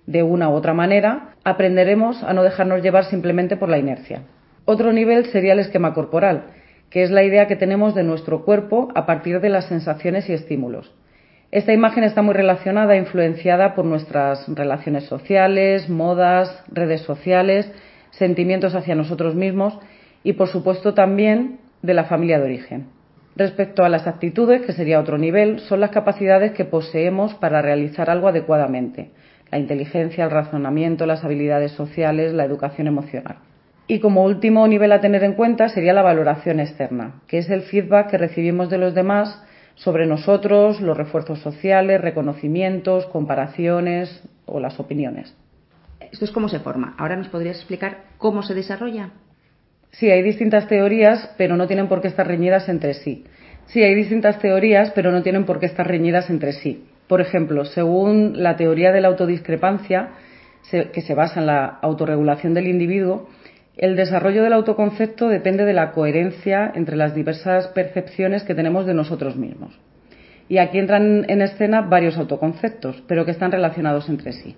de 0.06 0.22
una 0.22 0.50
u 0.50 0.52
otra 0.52 0.74
manera, 0.74 1.34
aprenderemos 1.44 2.22
a 2.22 2.34
no 2.34 2.42
dejarnos 2.42 2.82
llevar 2.82 3.06
simplemente 3.06 3.56
por 3.56 3.70
la 3.70 3.78
inercia. 3.78 4.20
Otro 4.66 4.92
nivel 4.92 5.26
sería 5.26 5.54
el 5.54 5.60
esquema 5.60 5.94
corporal, 5.94 6.44
que 6.90 7.02
es 7.02 7.10
la 7.10 7.22
idea 7.22 7.46
que 7.46 7.56
tenemos 7.56 7.94
de 7.94 8.04
nuestro 8.04 8.44
cuerpo 8.44 8.88
a 8.94 9.06
partir 9.06 9.40
de 9.40 9.48
las 9.48 9.66
sensaciones 9.66 10.28
y 10.28 10.32
estímulos. 10.32 10.92
Esta 11.50 11.72
imagen 11.72 12.02
está 12.04 12.20
muy 12.22 12.34
relacionada 12.34 12.94
e 12.94 12.98
influenciada 12.98 13.74
por 13.74 13.84
nuestras 13.84 14.44
relaciones 14.48 15.04
sociales, 15.04 15.88
modas, 15.88 16.64
redes 16.72 17.02
sociales, 17.02 17.70
sentimientos 18.10 18.74
hacia 18.74 18.94
nosotros 18.94 19.34
mismos 19.34 19.78
y, 20.24 20.32
por 20.32 20.48
supuesto, 20.48 20.94
también 20.94 21.58
de 21.82 21.94
la 21.94 22.04
familia 22.04 22.38
de 22.38 22.44
origen. 22.44 22.86
Respecto 23.36 23.84
a 23.84 23.88
las 23.88 24.06
actitudes, 24.06 24.62
que 24.62 24.72
sería 24.72 25.00
otro 25.00 25.18
nivel, 25.18 25.60
son 25.60 25.80
las 25.80 25.90
capacidades 25.90 26.52
que 26.52 26.64
poseemos 26.64 27.34
para 27.34 27.62
realizar 27.62 28.08
algo 28.08 28.28
adecuadamente, 28.28 29.10
la 29.50 29.58
inteligencia, 29.58 30.24
el 30.24 30.30
razonamiento, 30.30 31.06
las 31.06 31.24
habilidades 31.24 31.72
sociales, 31.72 32.32
la 32.32 32.44
educación 32.44 32.86
emocional. 32.86 33.36
Y 33.86 34.00
como 34.00 34.24
último 34.24 34.66
nivel 34.66 34.92
a 34.92 35.00
tener 35.00 35.24
en 35.24 35.34
cuenta 35.34 35.68
sería 35.68 35.92
la 35.92 36.02
valoración 36.02 36.58
externa, 36.58 37.20
que 37.26 37.38
es 37.38 37.50
el 37.50 37.62
feedback 37.62 38.10
que 38.10 38.18
recibimos 38.18 38.70
de 38.70 38.78
los 38.78 38.94
demás 38.94 39.42
sobre 39.74 40.06
nosotros, 40.06 40.80
los 40.80 40.96
refuerzos 40.96 41.40
sociales, 41.40 42.00
reconocimientos, 42.00 43.06
comparaciones 43.06 44.22
o 44.46 44.58
las 44.60 44.80
opiniones. 44.80 45.34
Esto 46.12 46.24
es 46.24 46.30
cómo 46.30 46.48
se 46.48 46.60
forma. 46.60 46.94
Ahora 46.96 47.16
nos 47.16 47.28
podrías 47.28 47.56
explicar 47.56 48.04
cómo 48.18 48.42
se 48.42 48.54
desarrolla. 48.54 49.10
Sí, 49.90 50.10
hay 50.10 50.22
distintas 50.22 50.66
teorías, 50.66 51.30
pero 51.36 51.56
no 51.56 51.66
tienen 51.66 51.88
por 51.88 52.00
qué 52.00 52.08
estar 52.08 52.26
reñidas 52.26 52.68
entre 52.68 52.94
sí. 52.94 53.24
Sí, 53.66 53.82
hay 53.82 53.94
distintas 53.94 54.38
teorías, 54.38 54.92
pero 54.94 55.12
no 55.12 55.22
tienen 55.22 55.44
por 55.44 55.60
qué 55.60 55.66
estar 55.66 55.86
reñidas 55.86 56.30
entre 56.30 56.52
sí. 56.52 56.84
Por 57.06 57.20
ejemplo, 57.20 57.64
según 57.64 58.42
la 58.42 58.56
teoría 58.56 58.92
de 58.92 59.00
la 59.00 59.08
autodiscrepancia, 59.08 60.10
que 60.70 61.00
se 61.02 61.14
basa 61.14 61.40
en 61.40 61.46
la 61.46 61.66
autorregulación 61.82 62.54
del 62.54 62.68
individuo, 62.68 63.28
el 63.76 63.96
desarrollo 63.96 64.42
del 64.42 64.52
autoconcepto 64.52 65.28
depende 65.28 65.64
de 65.64 65.72
la 65.72 65.92
coherencia 65.92 66.70
entre 66.74 66.96
las 66.96 67.14
diversas 67.14 67.68
percepciones 67.68 68.44
que 68.44 68.54
tenemos 68.54 68.86
de 68.86 68.94
nosotros 68.94 69.36
mismos. 69.36 69.78
Y 70.48 70.58
aquí 70.58 70.78
entran 70.78 71.24
en 71.28 71.42
escena 71.42 71.80
varios 71.80 72.16
autoconceptos, 72.16 73.02
pero 73.08 73.24
que 73.24 73.32
están 73.32 73.50
relacionados 73.50 74.08
entre 74.08 74.32
sí. 74.32 74.54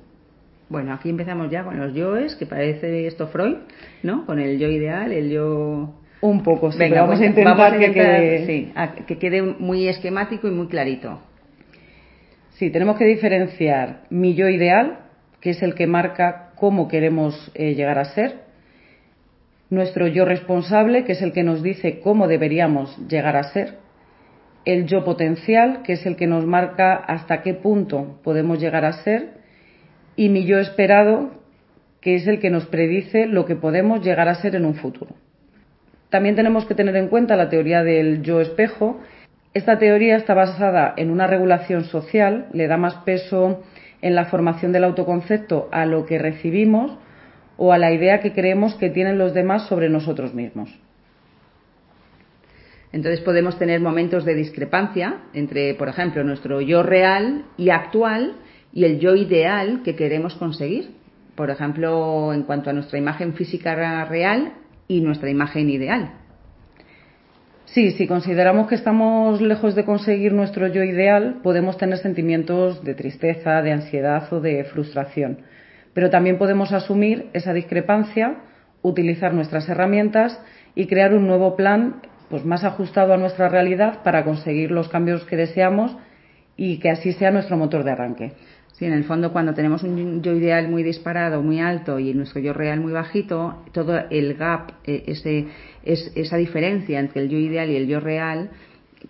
Bueno, 0.69 0.93
aquí 0.93 1.09
empezamos 1.09 1.51
ya 1.51 1.63
con 1.63 1.79
los 1.79 1.95
yoes, 1.95 2.35
que 2.35 2.45
parece 2.45 3.07
esto 3.07 3.29
Freud, 3.29 3.59
¿no? 4.03 4.27
Con 4.27 4.41
el 4.41 4.59
yo 4.59 4.69
ideal, 4.69 5.13
el 5.13 5.31
yo... 5.31 5.95
Un 6.21 6.43
poco, 6.43 6.73
sí, 6.73 6.79
vamos, 6.91 7.21
a 7.21 7.27
intentar, 7.27 7.79
que, 7.79 7.93
quede... 7.93 8.73
que 9.07 9.19
quede 9.19 9.43
muy 9.43 9.87
esquemático 9.87 10.49
y 10.49 10.51
muy 10.51 10.67
clarito. 10.67 11.21
Sí, 12.55 12.71
tenemos 12.71 12.97
que 12.97 13.05
diferenciar 13.05 14.05
mi 14.11 14.35
yo 14.35 14.49
ideal, 14.49 14.99
que 15.41 15.51
es 15.51 15.63
el 15.63 15.75
que 15.75 15.87
marca 15.87 16.51
cómo 16.57 16.89
queremos 16.89 17.53
eh, 17.55 17.75
llegar 17.75 17.99
a 17.99 18.07
ser, 18.07 18.46
nuestro 19.71 20.07
yo 20.07 20.25
responsable, 20.25 21.05
que 21.05 21.13
es 21.13 21.23
el 21.23 21.33
que 21.33 21.43
nos 21.43 21.63
dice 21.63 22.01
cómo 22.01 22.29
deberíamos 22.29 22.97
llegar 23.09 23.37
a 23.37 23.53
ser, 23.53 23.79
el 24.65 24.87
yo 24.87 25.05
potencial, 25.05 25.83
que 25.83 25.95
es 25.95 26.07
el 26.07 26.17
que 26.17 26.27
nos 26.27 26.45
marca 26.45 26.95
hasta 26.95 27.43
qué 27.43 27.55
punto 27.55 28.21
podemos 28.23 28.61
llegar 28.61 28.85
a 28.85 28.93
ser, 29.05 29.35
y 30.17 30.29
mi 30.29 30.45
yo 30.45 30.59
esperado, 30.59 31.31
que 32.01 32.17
es 32.17 32.27
el 32.27 32.41
que 32.41 32.51
nos 32.51 32.67
predice 32.67 33.27
lo 33.27 33.47
que 33.47 33.57
podemos 33.57 34.05
llegar 34.05 34.29
a 34.29 34.35
ser 34.37 34.55
en 34.55 34.65
un 34.65 34.75
futuro. 34.75 35.15
También 36.11 36.37
tenemos 36.37 36.65
que 36.67 36.75
tener 36.75 36.97
en 36.97 37.09
cuenta 37.09 37.37
la 37.37 37.49
teoría 37.49 37.83
del 37.83 38.23
yo 38.23 38.41
espejo. 38.41 39.01
Esta 39.55 39.79
teoría 39.79 40.17
está 40.17 40.35
basada 40.35 40.95
en 40.97 41.11
una 41.11 41.27
regulación 41.27 41.85
social, 41.85 42.47
le 42.53 42.69
da 42.69 42.77
más 42.77 42.95
peso 43.05 43.65
en 44.03 44.15
la 44.15 44.27
formación 44.27 44.73
del 44.73 44.85
autoconcepto 44.85 45.69
a 45.73 45.85
lo 45.85 46.07
que 46.07 46.19
recibimos 46.19 46.97
o 47.57 47.73
a 47.73 47.79
la 47.79 47.93
idea 47.93 48.21
que 48.21 48.33
creemos 48.33 48.75
que 48.75 48.91
tienen 48.91 49.19
los 49.19 49.35
demás 49.35 49.67
sobre 49.67 49.89
nosotros 49.89 50.35
mismos. 50.35 50.71
Entonces 52.93 53.21
podemos 53.21 53.59
tener 53.59 53.81
momentos 53.81 54.25
de 54.25 54.35
discrepancia 54.35 55.23
entre, 55.35 55.75
por 55.75 55.89
ejemplo, 55.89 56.23
nuestro 56.25 56.61
yo 56.61 56.83
real 56.83 57.45
y 57.57 57.71
actual 57.71 58.37
y 58.73 58.85
el 58.85 59.01
yo 59.01 59.15
ideal 59.15 59.83
que 59.85 59.97
queremos 59.97 60.35
conseguir. 60.37 60.91
Por 61.35 61.51
ejemplo, 61.51 62.33
en 62.33 62.45
cuanto 62.45 62.71
a 62.71 62.73
nuestra 62.73 62.99
imagen 62.99 63.35
física 63.35 63.75
real 64.07 64.53
y 64.89 65.01
nuestra 65.01 65.29
imagen 65.29 65.69
ideal. 65.69 66.13
Sí, 67.67 67.91
si 67.91 68.07
consideramos 68.07 68.69
que 68.69 68.77
estamos 68.77 69.41
lejos 69.41 69.75
de 69.75 69.85
conseguir 69.85 70.33
nuestro 70.33 70.69
yo 70.69 70.83
ideal, 70.83 71.41
podemos 71.43 71.77
tener 71.77 71.99
sentimientos 71.99 72.83
de 72.85 72.95
tristeza, 72.95 73.61
de 73.61 73.73
ansiedad 73.73 74.33
o 74.33 74.41
de 74.41 74.65
frustración 74.65 75.41
pero 75.97 76.11
también 76.11 76.37
podemos 76.37 76.73
asumir 76.73 77.31
esa 77.33 77.55
discrepancia, 77.55 78.37
utilizar 78.83 79.33
nuestras 79.33 79.67
herramientas 79.67 80.39
y 80.75 80.89
crear 80.89 81.15
un 81.15 81.27
nuevo 81.27 81.57
plan 81.57 82.03
pues 82.29 82.45
más 82.45 82.65
ajustado 82.65 83.15
a 83.15 83.17
nuestra 83.17 83.49
realidad 83.49 84.03
para 84.03 84.23
conseguir 84.23 84.73
los 84.73 84.91
cambios 84.91 85.25
que 85.25 85.37
deseamos 85.37 85.97
y 86.55 86.81
que 86.81 86.91
así 86.91 87.15
sea 87.15 87.31
nuestro 87.31 87.57
motor 87.57 87.83
de 87.83 87.93
arranque. 87.93 88.33
Sí, 88.73 88.85
en 88.85 88.93
el 88.93 89.05
fondo 89.05 89.33
cuando 89.33 89.55
tenemos 89.55 89.85
un 89.85 90.21
yo 90.21 90.35
ideal 90.35 90.69
muy 90.69 90.83
disparado, 90.83 91.41
muy 91.41 91.61
alto 91.61 91.99
y 91.99 92.13
nuestro 92.13 92.43
yo 92.43 92.53
real 92.53 92.79
muy 92.79 92.93
bajito, 92.93 93.65
todo 93.73 93.99
el 94.11 94.35
gap, 94.35 94.73
eh, 94.85 95.05
ese, 95.07 95.47
esa 95.83 96.37
diferencia 96.37 97.01
entre 97.01 97.23
el 97.23 97.31
yo 97.31 97.39
ideal 97.39 97.71
y 97.71 97.77
el 97.77 97.87
yo 97.87 98.01
real, 98.01 98.51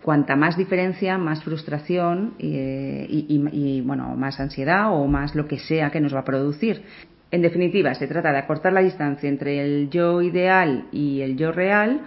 cuanta 0.02 0.36
más 0.36 0.56
diferencia, 0.56 1.18
más 1.18 1.42
frustración 1.42 2.34
eh, 2.38 3.06
y, 3.08 3.80
bueno, 3.82 4.14
más 4.16 4.40
ansiedad 4.40 4.92
o 4.92 5.06
más 5.06 5.34
lo 5.34 5.46
que 5.46 5.58
sea 5.58 5.90
que 5.90 6.00
nos 6.00 6.14
va 6.14 6.20
a 6.20 6.24
producir. 6.24 6.82
En 7.30 7.42
definitiva, 7.42 7.94
se 7.94 8.06
trata 8.06 8.32
de 8.32 8.38
acortar 8.38 8.72
la 8.72 8.80
distancia 8.80 9.28
entre 9.28 9.60
el 9.60 9.90
yo 9.90 10.22
ideal 10.22 10.86
y 10.92 11.22
el 11.22 11.36
yo 11.36 11.52
real 11.52 12.02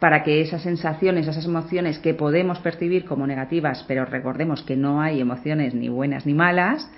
para 0.00 0.22
que 0.22 0.40
esas 0.40 0.62
sensaciones, 0.62 1.26
esas 1.26 1.46
emociones 1.46 1.98
que 1.98 2.12
podemos 2.12 2.58
percibir 2.58 3.04
como 3.04 3.26
negativas, 3.26 3.84
pero 3.86 4.04
recordemos 4.04 4.62
que 4.62 4.76
no 4.76 5.00
hay 5.00 5.20
emociones 5.20 5.74
ni 5.74 5.88
buenas 5.88 6.26
ni 6.26 6.34
malas, 6.34 6.90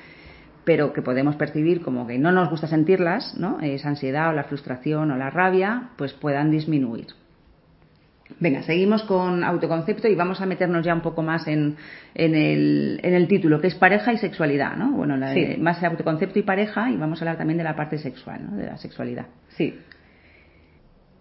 pero 0.65 0.93
que 0.93 1.03
podemos 1.03 1.37
percibir 1.37 1.83
como 1.83 2.07
que 2.07 2.19
no 2.19 2.33
nos 2.33 2.51
gusta 2.51 2.67
sentirlas, 2.67 3.37
¿no? 3.39 3.61
esa 3.61 3.91
ansiedad 3.91 4.31
o 4.31 4.33
la 4.33 4.45
frustración 4.45 5.11
o 5.13 5.17
la 5.17 5.31
rabia, 5.31 5.91
pues 5.97 6.15
puedan 6.15 6.51
disminuir. 6.51 7.07
Venga, 8.41 8.63
seguimos 8.63 9.05
con 9.05 9.45
autoconcepto 9.45 10.09
y 10.09 10.15
vamos 10.15 10.41
a 10.41 10.47
meternos 10.47 10.85
ya 10.85 10.93
un 10.93 11.01
poco 11.01 11.23
más 11.23 11.47
en, 11.47 11.77
el, 12.15 13.27
título, 13.29 13.61
que 13.61 13.69
es 13.69 13.75
pareja 13.77 14.13
y 14.13 14.19
sexualidad, 14.19 14.77
¿no? 14.77 14.93
Bueno, 14.93 15.17
más 15.59 15.83
autoconcepto 15.83 16.39
y 16.39 16.43
pareja 16.43 16.91
y 16.91 16.97
vamos 16.97 17.21
a 17.21 17.25
hablar 17.25 17.39
también 17.39 17.59
de 17.59 17.65
la 17.65 17.77
parte 17.77 17.99
sexual, 17.99 18.41
¿no? 18.51 18.57
De 18.57 18.67
la 18.67 18.77
sexualidad. 18.79 19.27
Sí. 19.49 19.79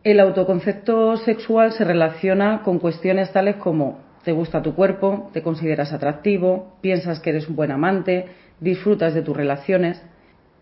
El 0.03 0.19
autoconcepto 0.19 1.17
sexual 1.17 1.71
se 1.71 1.83
relaciona 1.83 2.61
con 2.63 2.79
cuestiones 2.79 3.31
tales 3.31 3.55
como 3.57 4.03
te 4.23 4.31
gusta 4.31 4.61
tu 4.61 4.73
cuerpo, 4.73 5.29
te 5.33 5.43
consideras 5.43 5.93
atractivo, 5.93 6.77
piensas 6.81 7.19
que 7.19 7.29
eres 7.29 7.47
un 7.47 7.55
buen 7.55 7.71
amante, 7.71 8.25
disfrutas 8.59 9.13
de 9.13 9.21
tus 9.21 9.37
relaciones. 9.37 10.01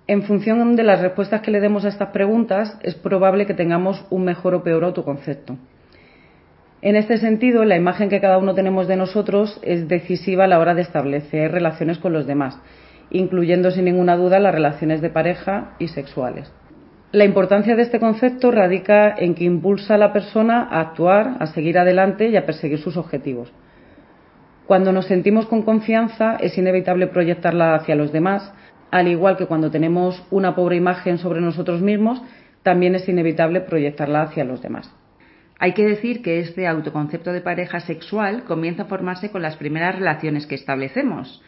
En 0.05 0.23
función 0.23 0.75
de 0.75 0.83
las 0.83 0.99
respuestas 0.99 1.41
que 1.41 1.51
le 1.51 1.61
demos 1.61 1.85
a 1.85 1.87
estas 1.87 2.09
preguntas, 2.09 2.77
es 2.83 2.95
probable 2.95 3.45
que 3.45 3.53
tengamos 3.53 4.05
un 4.09 4.25
mejor 4.25 4.53
o 4.53 4.63
peor 4.63 4.83
autoconcepto. 4.83 5.57
En 6.83 6.97
este 6.97 7.17
sentido, 7.17 7.63
la 7.63 7.77
imagen 7.77 8.09
que 8.09 8.19
cada 8.19 8.37
uno 8.37 8.55
tenemos 8.55 8.89
de 8.89 8.97
nosotros 8.97 9.57
es 9.63 9.87
decisiva 9.87 10.43
a 10.43 10.47
la 10.47 10.59
hora 10.59 10.73
de 10.73 10.81
establecer 10.81 11.49
relaciones 11.49 11.97
con 11.97 12.11
los 12.11 12.27
demás, 12.27 12.59
incluyendo 13.09 13.71
sin 13.71 13.85
ninguna 13.85 14.17
duda 14.17 14.37
las 14.41 14.53
relaciones 14.53 14.99
de 14.99 15.09
pareja 15.09 15.75
y 15.79 15.87
sexuales. 15.87 16.51
La 17.13 17.23
importancia 17.23 17.77
de 17.77 17.83
este 17.83 18.01
concepto 18.01 18.51
radica 18.51 19.15
en 19.17 19.33
que 19.33 19.45
impulsa 19.45 19.95
a 19.95 19.97
la 19.97 20.11
persona 20.11 20.67
a 20.69 20.81
actuar, 20.81 21.37
a 21.39 21.47
seguir 21.47 21.77
adelante 21.77 22.27
y 22.27 22.35
a 22.35 22.45
perseguir 22.45 22.79
sus 22.79 22.97
objetivos. 22.97 23.53
Cuando 24.67 24.91
nos 24.91 25.05
sentimos 25.05 25.45
con 25.45 25.61
confianza 25.61 26.35
es 26.35 26.57
inevitable 26.57 27.07
proyectarla 27.07 27.75
hacia 27.75 27.95
los 27.95 28.11
demás, 28.11 28.51
al 28.91 29.07
igual 29.07 29.37
que 29.37 29.45
cuando 29.45 29.71
tenemos 29.71 30.21
una 30.31 30.53
pobre 30.53 30.75
imagen 30.75 31.17
sobre 31.17 31.39
nosotros 31.39 31.79
mismos, 31.79 32.21
también 32.61 32.93
es 32.93 33.07
inevitable 33.07 33.61
proyectarla 33.61 34.23
hacia 34.23 34.43
los 34.43 34.61
demás. 34.61 34.93
Hay 35.59 35.73
que 35.73 35.85
decir 35.85 36.21
que 36.21 36.39
este 36.39 36.67
autoconcepto 36.67 37.31
de 37.31 37.41
pareja 37.41 37.79
sexual 37.79 38.43
comienza 38.43 38.83
a 38.83 38.87
formarse 38.87 39.31
con 39.31 39.41
las 39.41 39.55
primeras 39.55 39.95
relaciones 39.95 40.47
que 40.47 40.55
establecemos. 40.55 41.41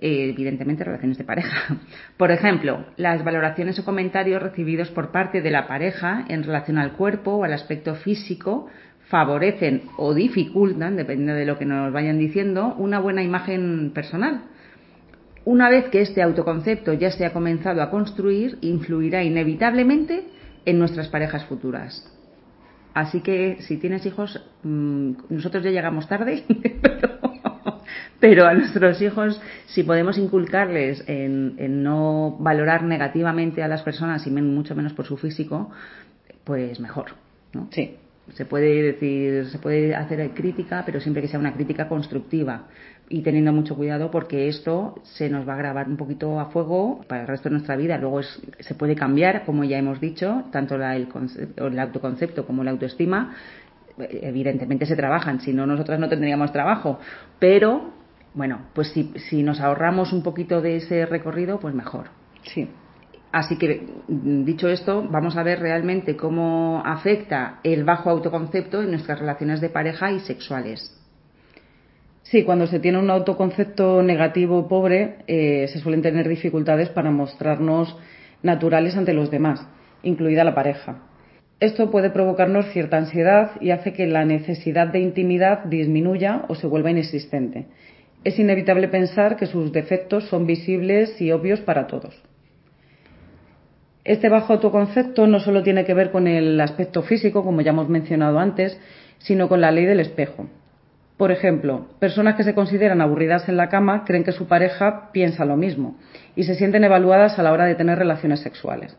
Eh, 0.00 0.30
evidentemente 0.30 0.84
relaciones 0.84 1.18
de 1.18 1.24
pareja. 1.24 1.76
Por 2.16 2.30
ejemplo, 2.30 2.84
las 2.96 3.24
valoraciones 3.24 3.80
o 3.80 3.84
comentarios 3.84 4.40
recibidos 4.40 4.90
por 4.90 5.10
parte 5.10 5.42
de 5.42 5.50
la 5.50 5.66
pareja 5.66 6.24
en 6.28 6.44
relación 6.44 6.78
al 6.78 6.92
cuerpo 6.92 7.32
o 7.32 7.44
al 7.44 7.52
aspecto 7.52 7.96
físico 7.96 8.68
favorecen 9.08 9.82
o 9.96 10.14
dificultan, 10.14 10.94
dependiendo 10.94 11.34
de 11.34 11.46
lo 11.46 11.58
que 11.58 11.64
nos 11.64 11.92
vayan 11.92 12.18
diciendo, 12.18 12.76
una 12.78 13.00
buena 13.00 13.24
imagen 13.24 13.90
personal. 13.92 14.42
Una 15.44 15.68
vez 15.68 15.86
que 15.88 16.02
este 16.02 16.22
autoconcepto 16.22 16.92
ya 16.92 17.10
se 17.10 17.24
ha 17.24 17.32
comenzado 17.32 17.82
a 17.82 17.90
construir, 17.90 18.58
influirá 18.60 19.24
inevitablemente 19.24 20.24
en 20.64 20.78
nuestras 20.78 21.08
parejas 21.08 21.44
futuras. 21.46 22.17
Así 22.98 23.20
que 23.20 23.58
si 23.60 23.76
tienes 23.76 24.04
hijos, 24.06 24.44
mm, 24.64 25.12
nosotros 25.28 25.62
ya 25.62 25.70
llegamos 25.70 26.08
tarde, 26.08 26.42
pero, 28.20 28.44
a 28.44 28.54
nuestros 28.54 29.00
hijos, 29.00 29.40
si 29.66 29.84
podemos 29.84 30.18
inculcarles 30.18 31.04
en, 31.06 31.84
no 31.84 32.36
valorar 32.40 32.82
negativamente 32.82 33.62
a 33.62 33.68
las 33.68 33.82
personas 33.82 34.26
y 34.26 34.30
mucho 34.30 34.74
menos 34.74 34.94
por 34.94 35.06
su 35.06 35.16
físico, 35.16 35.70
pues 36.42 36.80
mejor. 36.80 37.12
¿no? 37.52 37.68
Sí. 37.70 37.94
se 38.34 38.44
puede 38.44 38.82
decir, 38.82 39.46
se 39.46 39.60
puede 39.60 39.94
hacer 39.94 40.30
crítica, 40.30 40.82
pero 40.84 41.00
siempre 41.00 41.22
que 41.22 41.28
sea 41.28 41.38
una 41.38 41.54
crítica 41.54 41.88
constructiva 41.88 42.64
y 43.08 43.22
teniendo 43.22 43.52
mucho 43.52 43.74
cuidado 43.74 44.10
porque 44.10 44.48
esto 44.48 45.00
se 45.02 45.28
nos 45.30 45.48
va 45.48 45.54
a 45.54 45.56
grabar 45.56 45.88
un 45.88 45.96
poquito 45.96 46.38
a 46.40 46.46
fuego 46.46 47.00
para 47.08 47.22
el 47.22 47.28
resto 47.28 47.48
de 47.48 47.54
nuestra 47.54 47.76
vida. 47.76 47.96
Luego 47.98 48.22
se 48.22 48.74
puede 48.74 48.94
cambiar, 48.94 49.44
como 49.44 49.64
ya 49.64 49.78
hemos 49.78 50.00
dicho, 50.00 50.44
tanto 50.52 50.74
el, 50.74 51.08
el 51.56 51.78
autoconcepto 51.78 52.46
como 52.46 52.64
la 52.64 52.70
autoestima. 52.70 53.34
Evidentemente 53.98 54.86
se 54.86 54.94
trabajan, 54.94 55.40
si 55.40 55.52
no 55.52 55.66
nosotras 55.66 55.98
no 55.98 56.08
tendríamos 56.08 56.52
trabajo, 56.52 57.00
pero 57.38 57.92
bueno, 58.34 58.60
pues 58.74 58.92
si, 58.92 59.12
si 59.28 59.42
nos 59.42 59.60
ahorramos 59.60 60.12
un 60.12 60.22
poquito 60.22 60.60
de 60.60 60.76
ese 60.76 61.06
recorrido, 61.06 61.58
pues 61.58 61.74
mejor. 61.74 62.06
Sí. 62.42 62.68
Así 63.32 63.58
que, 63.58 63.86
dicho 64.06 64.68
esto, 64.68 65.06
vamos 65.10 65.36
a 65.36 65.42
ver 65.42 65.60
realmente 65.60 66.16
cómo 66.16 66.82
afecta 66.84 67.60
el 67.62 67.84
bajo 67.84 68.10
autoconcepto 68.10 68.82
en 68.82 68.90
nuestras 68.90 69.18
relaciones 69.18 69.60
de 69.60 69.68
pareja 69.68 70.12
y 70.12 70.20
sexuales. 70.20 70.97
Sí, 72.30 72.42
cuando 72.42 72.66
se 72.66 72.78
tiene 72.78 72.98
un 72.98 73.08
autoconcepto 73.08 74.02
negativo 74.02 74.68
pobre, 74.68 75.16
eh, 75.26 75.66
se 75.72 75.78
suelen 75.78 76.02
tener 76.02 76.28
dificultades 76.28 76.90
para 76.90 77.10
mostrarnos 77.10 77.96
naturales 78.42 78.98
ante 78.98 79.14
los 79.14 79.30
demás, 79.30 79.66
incluida 80.02 80.44
la 80.44 80.54
pareja. 80.54 80.98
Esto 81.58 81.90
puede 81.90 82.10
provocarnos 82.10 82.70
cierta 82.70 82.98
ansiedad 82.98 83.52
y 83.62 83.70
hace 83.70 83.94
que 83.94 84.06
la 84.06 84.26
necesidad 84.26 84.88
de 84.88 85.00
intimidad 85.00 85.64
disminuya 85.64 86.44
o 86.48 86.54
se 86.54 86.66
vuelva 86.66 86.90
inexistente. 86.90 87.64
Es 88.24 88.38
inevitable 88.38 88.88
pensar 88.88 89.36
que 89.36 89.46
sus 89.46 89.72
defectos 89.72 90.24
son 90.28 90.46
visibles 90.46 91.18
y 91.22 91.32
obvios 91.32 91.60
para 91.60 91.86
todos. 91.86 92.22
Este 94.04 94.28
bajo 94.28 94.52
autoconcepto 94.52 95.26
no 95.26 95.40
solo 95.40 95.62
tiene 95.62 95.86
que 95.86 95.94
ver 95.94 96.10
con 96.10 96.26
el 96.26 96.60
aspecto 96.60 97.00
físico, 97.02 97.42
como 97.42 97.62
ya 97.62 97.70
hemos 97.70 97.88
mencionado 97.88 98.38
antes, 98.38 98.78
sino 99.16 99.48
con 99.48 99.62
la 99.62 99.70
ley 99.70 99.86
del 99.86 100.00
espejo. 100.00 100.46
Por 101.18 101.32
ejemplo, 101.32 101.88
personas 101.98 102.36
que 102.36 102.44
se 102.44 102.54
consideran 102.54 103.00
aburridas 103.00 103.48
en 103.48 103.56
la 103.56 103.68
cama 103.68 104.04
creen 104.04 104.22
que 104.22 104.30
su 104.30 104.46
pareja 104.46 105.10
piensa 105.10 105.44
lo 105.44 105.56
mismo 105.56 105.96
y 106.36 106.44
se 106.44 106.54
sienten 106.54 106.84
evaluadas 106.84 107.40
a 107.40 107.42
la 107.42 107.52
hora 107.52 107.64
de 107.64 107.74
tener 107.74 107.98
relaciones 107.98 108.38
sexuales. 108.38 108.96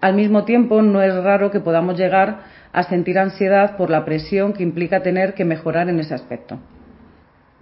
Al 0.00 0.14
mismo 0.14 0.44
tiempo, 0.44 0.82
no 0.82 1.02
es 1.02 1.12
raro 1.14 1.50
que 1.50 1.58
podamos 1.58 1.98
llegar 1.98 2.44
a 2.72 2.84
sentir 2.84 3.18
ansiedad 3.18 3.76
por 3.76 3.90
la 3.90 4.04
presión 4.04 4.52
que 4.52 4.62
implica 4.62 5.02
tener 5.02 5.34
que 5.34 5.44
mejorar 5.44 5.88
en 5.88 5.98
ese 5.98 6.14
aspecto. 6.14 6.60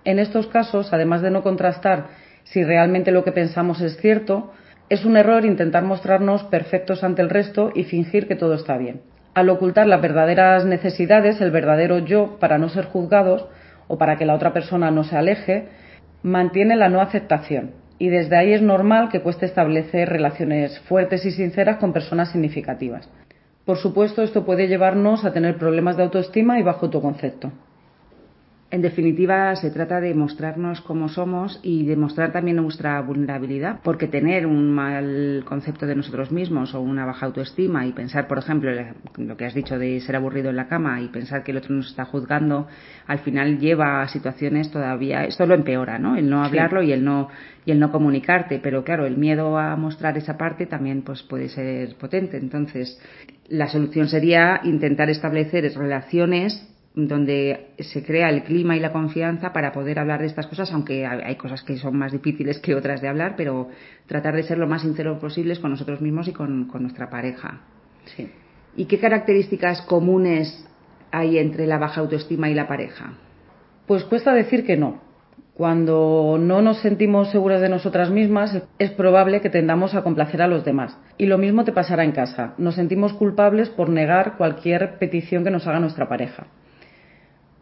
En 0.04 0.18
estos 0.18 0.46
casos, 0.48 0.92
además 0.92 1.22
de 1.22 1.30
no 1.30 1.42
contrastar 1.42 2.08
si 2.42 2.62
realmente 2.62 3.12
lo 3.12 3.24
que 3.24 3.32
pensamos 3.32 3.80
es 3.80 3.96
cierto, 3.96 4.52
es 4.90 5.06
un 5.06 5.16
error 5.16 5.46
intentar 5.46 5.84
mostrarnos 5.84 6.44
perfectos 6.44 7.02
ante 7.02 7.22
el 7.22 7.30
resto 7.30 7.72
y 7.74 7.84
fingir 7.84 8.28
que 8.28 8.36
todo 8.36 8.52
está 8.54 8.76
bien. 8.76 9.00
Al 9.34 9.50
ocultar 9.50 9.88
las 9.88 10.00
verdaderas 10.00 10.64
necesidades, 10.64 11.40
el 11.40 11.50
verdadero 11.50 11.98
yo, 11.98 12.38
para 12.38 12.56
no 12.56 12.68
ser 12.68 12.84
juzgados 12.84 13.46
o 13.88 13.98
para 13.98 14.16
que 14.16 14.24
la 14.24 14.34
otra 14.34 14.52
persona 14.52 14.92
no 14.92 15.02
se 15.02 15.16
aleje, 15.16 15.68
mantiene 16.22 16.76
la 16.76 16.88
no 16.88 17.00
aceptación. 17.00 17.72
Y 17.98 18.10
desde 18.10 18.36
ahí 18.36 18.52
es 18.52 18.62
normal 18.62 19.08
que 19.08 19.22
cueste 19.22 19.46
establecer 19.46 20.08
relaciones 20.08 20.78
fuertes 20.80 21.24
y 21.24 21.32
sinceras 21.32 21.78
con 21.78 21.92
personas 21.92 22.30
significativas. 22.30 23.08
Por 23.64 23.78
supuesto, 23.78 24.22
esto 24.22 24.44
puede 24.44 24.68
llevarnos 24.68 25.24
a 25.24 25.32
tener 25.32 25.56
problemas 25.56 25.96
de 25.96 26.04
autoestima 26.04 26.60
y 26.60 26.62
bajo 26.62 26.86
autoconcepto. 26.86 27.50
En 28.70 28.82
definitiva, 28.82 29.54
se 29.54 29.70
trata 29.70 30.00
de 30.00 30.14
mostrarnos 30.14 30.80
cómo 30.80 31.08
somos 31.08 31.60
y 31.62 31.86
demostrar 31.86 32.32
también 32.32 32.56
nuestra 32.56 33.00
vulnerabilidad, 33.02 33.80
porque 33.84 34.08
tener 34.08 34.46
un 34.46 34.72
mal 34.72 35.44
concepto 35.46 35.86
de 35.86 35.94
nosotros 35.94 36.32
mismos 36.32 36.74
o 36.74 36.80
una 36.80 37.06
baja 37.06 37.26
autoestima 37.26 37.86
y 37.86 37.92
pensar, 37.92 38.26
por 38.26 38.38
ejemplo, 38.38 38.72
lo 39.16 39.36
que 39.36 39.44
has 39.44 39.54
dicho 39.54 39.78
de 39.78 40.00
ser 40.00 40.16
aburrido 40.16 40.50
en 40.50 40.56
la 40.56 40.66
cama 40.66 41.00
y 41.00 41.08
pensar 41.08 41.44
que 41.44 41.52
el 41.52 41.58
otro 41.58 41.72
nos 41.72 41.88
está 41.88 42.04
juzgando, 42.04 42.66
al 43.06 43.20
final 43.20 43.58
lleva 43.60 44.02
a 44.02 44.08
situaciones 44.08 44.72
todavía, 44.72 45.24
esto 45.24 45.46
lo 45.46 45.54
empeora, 45.54 45.98
¿no? 45.98 46.16
El 46.16 46.28
no 46.28 46.42
hablarlo 46.42 46.82
y 46.82 46.90
el 46.92 47.04
no 47.04 47.28
y 47.64 47.70
el 47.70 47.78
no 47.78 47.92
comunicarte, 47.92 48.58
pero 48.58 48.82
claro, 48.82 49.06
el 49.06 49.16
miedo 49.16 49.56
a 49.56 49.76
mostrar 49.76 50.18
esa 50.18 50.36
parte 50.36 50.66
también 50.66 51.02
pues 51.02 51.22
puede 51.22 51.48
ser 51.48 51.94
potente. 51.96 52.36
Entonces, 52.38 53.00
la 53.48 53.68
solución 53.68 54.08
sería 54.08 54.60
intentar 54.64 55.08
establecer 55.10 55.64
relaciones 55.74 56.73
donde 56.94 57.70
se 57.80 58.04
crea 58.04 58.30
el 58.30 58.44
clima 58.44 58.76
y 58.76 58.80
la 58.80 58.92
confianza 58.92 59.52
para 59.52 59.72
poder 59.72 59.98
hablar 59.98 60.20
de 60.20 60.26
estas 60.26 60.46
cosas, 60.46 60.72
aunque 60.72 61.04
hay 61.04 61.34
cosas 61.34 61.64
que 61.64 61.76
son 61.76 61.96
más 61.96 62.12
difíciles 62.12 62.60
que 62.60 62.74
otras 62.74 63.00
de 63.00 63.08
hablar, 63.08 63.34
pero 63.36 63.68
tratar 64.06 64.36
de 64.36 64.44
ser 64.44 64.58
lo 64.58 64.68
más 64.68 64.82
sinceros 64.82 65.18
posibles 65.18 65.58
con 65.58 65.72
nosotros 65.72 66.00
mismos 66.00 66.28
y 66.28 66.32
con, 66.32 66.68
nuestra 66.68 67.10
pareja. 67.10 67.62
Sí. 68.16 68.30
¿Y 68.76 68.84
qué 68.84 69.00
características 69.00 69.82
comunes 69.82 70.68
hay 71.10 71.38
entre 71.38 71.66
la 71.66 71.78
baja 71.78 72.00
autoestima 72.00 72.48
y 72.48 72.54
la 72.54 72.68
pareja? 72.68 73.14
Pues 73.86 74.04
cuesta 74.04 74.32
decir 74.32 74.64
que 74.64 74.76
no. 74.76 75.02
Cuando 75.54 76.36
no 76.40 76.62
nos 76.62 76.80
sentimos 76.80 77.30
seguras 77.30 77.60
de 77.60 77.68
nosotras 77.68 78.10
mismas, 78.10 78.62
es 78.78 78.90
probable 78.90 79.40
que 79.40 79.50
tendamos 79.50 79.94
a 79.94 80.02
complacer 80.02 80.42
a 80.42 80.48
los 80.48 80.64
demás. 80.64 80.96
Y 81.16 81.26
lo 81.26 81.38
mismo 81.38 81.64
te 81.64 81.72
pasará 81.72 82.04
en 82.04 82.12
casa. 82.12 82.54
Nos 82.58 82.74
sentimos 82.74 83.12
culpables 83.14 83.68
por 83.70 83.88
negar 83.88 84.36
cualquier 84.36 84.98
petición 84.98 85.44
que 85.44 85.50
nos 85.50 85.66
haga 85.66 85.78
nuestra 85.78 86.08
pareja. 86.08 86.46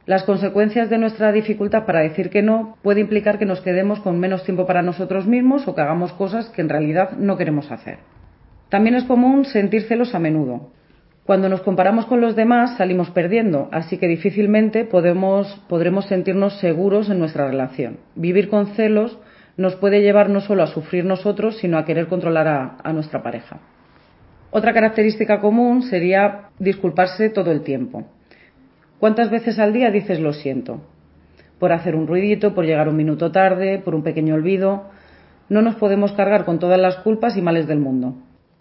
Las 0.04 0.24
consecuencias 0.24 0.90
de 0.90 0.98
nuestra 0.98 1.30
dificultad 1.30 1.86
para 1.86 2.00
decir 2.00 2.28
que 2.28 2.42
no 2.42 2.76
puede 2.82 3.00
implicar 3.00 3.38
que 3.38 3.46
nos 3.46 3.60
quedemos 3.60 4.00
con 4.00 4.18
menos 4.18 4.42
tiempo 4.42 4.66
para 4.66 4.82
nosotros 4.82 5.26
mismos 5.26 5.68
o 5.68 5.76
que 5.76 5.80
hagamos 5.80 6.12
cosas 6.14 6.48
que 6.48 6.60
en 6.60 6.68
realidad 6.68 7.12
no 7.12 7.36
queremos 7.36 7.70
hacer. 7.70 7.98
También 8.68 8.96
es 8.96 9.04
común 9.04 9.44
sentir 9.44 9.82
celos 9.82 10.14
a 10.16 10.18
menudo. 10.18 10.70
Cuando 11.24 11.48
nos 11.48 11.60
comparamos 11.60 12.06
con 12.06 12.20
los 12.20 12.34
demás 12.34 12.76
salimos 12.76 13.10
perdiendo, 13.10 13.68
así 13.70 13.96
que 13.96 14.08
difícilmente 14.08 14.84
podremos 14.84 15.56
sentirnos 16.08 16.58
seguros 16.58 17.08
en 17.08 17.20
nuestra 17.20 17.46
relación. 17.46 17.98
Vivir 18.16 18.48
con 18.48 18.74
celos 18.74 19.20
nos 19.56 19.76
puede 19.76 20.02
llevar 20.02 20.30
no 20.30 20.40
solo 20.40 20.64
a 20.64 20.66
sufrir 20.66 21.04
nosotros, 21.04 21.58
sino 21.58 21.78
a 21.78 21.84
querer 21.84 22.08
controlar 22.08 22.76
a 22.82 22.92
nuestra 22.92 23.22
pareja. 23.22 23.60
Otra 24.50 24.74
característica 24.74 25.40
común 25.40 25.82
sería 25.82 26.48
disculparse 26.58 27.28
todo 27.30 27.52
el 27.52 27.62
tiempo. 27.62 28.04
¿Cuántas 29.02 29.30
veces 29.30 29.58
al 29.58 29.72
día 29.72 29.90
dices 29.90 30.20
lo 30.20 30.32
siento? 30.32 30.80
Por 31.58 31.72
hacer 31.72 31.96
un 31.96 32.06
ruidito, 32.06 32.54
por 32.54 32.64
llegar 32.64 32.88
un 32.88 32.94
minuto 32.94 33.32
tarde, 33.32 33.80
por 33.84 33.96
un 33.96 34.04
pequeño 34.04 34.36
olvido. 34.36 34.90
No 35.48 35.60
nos 35.60 35.74
podemos 35.74 36.12
cargar 36.12 36.44
con 36.44 36.60
todas 36.60 36.78
las 36.78 36.98
culpas 36.98 37.36
y 37.36 37.42
males 37.42 37.66
del 37.66 37.80
mundo. 37.80 38.14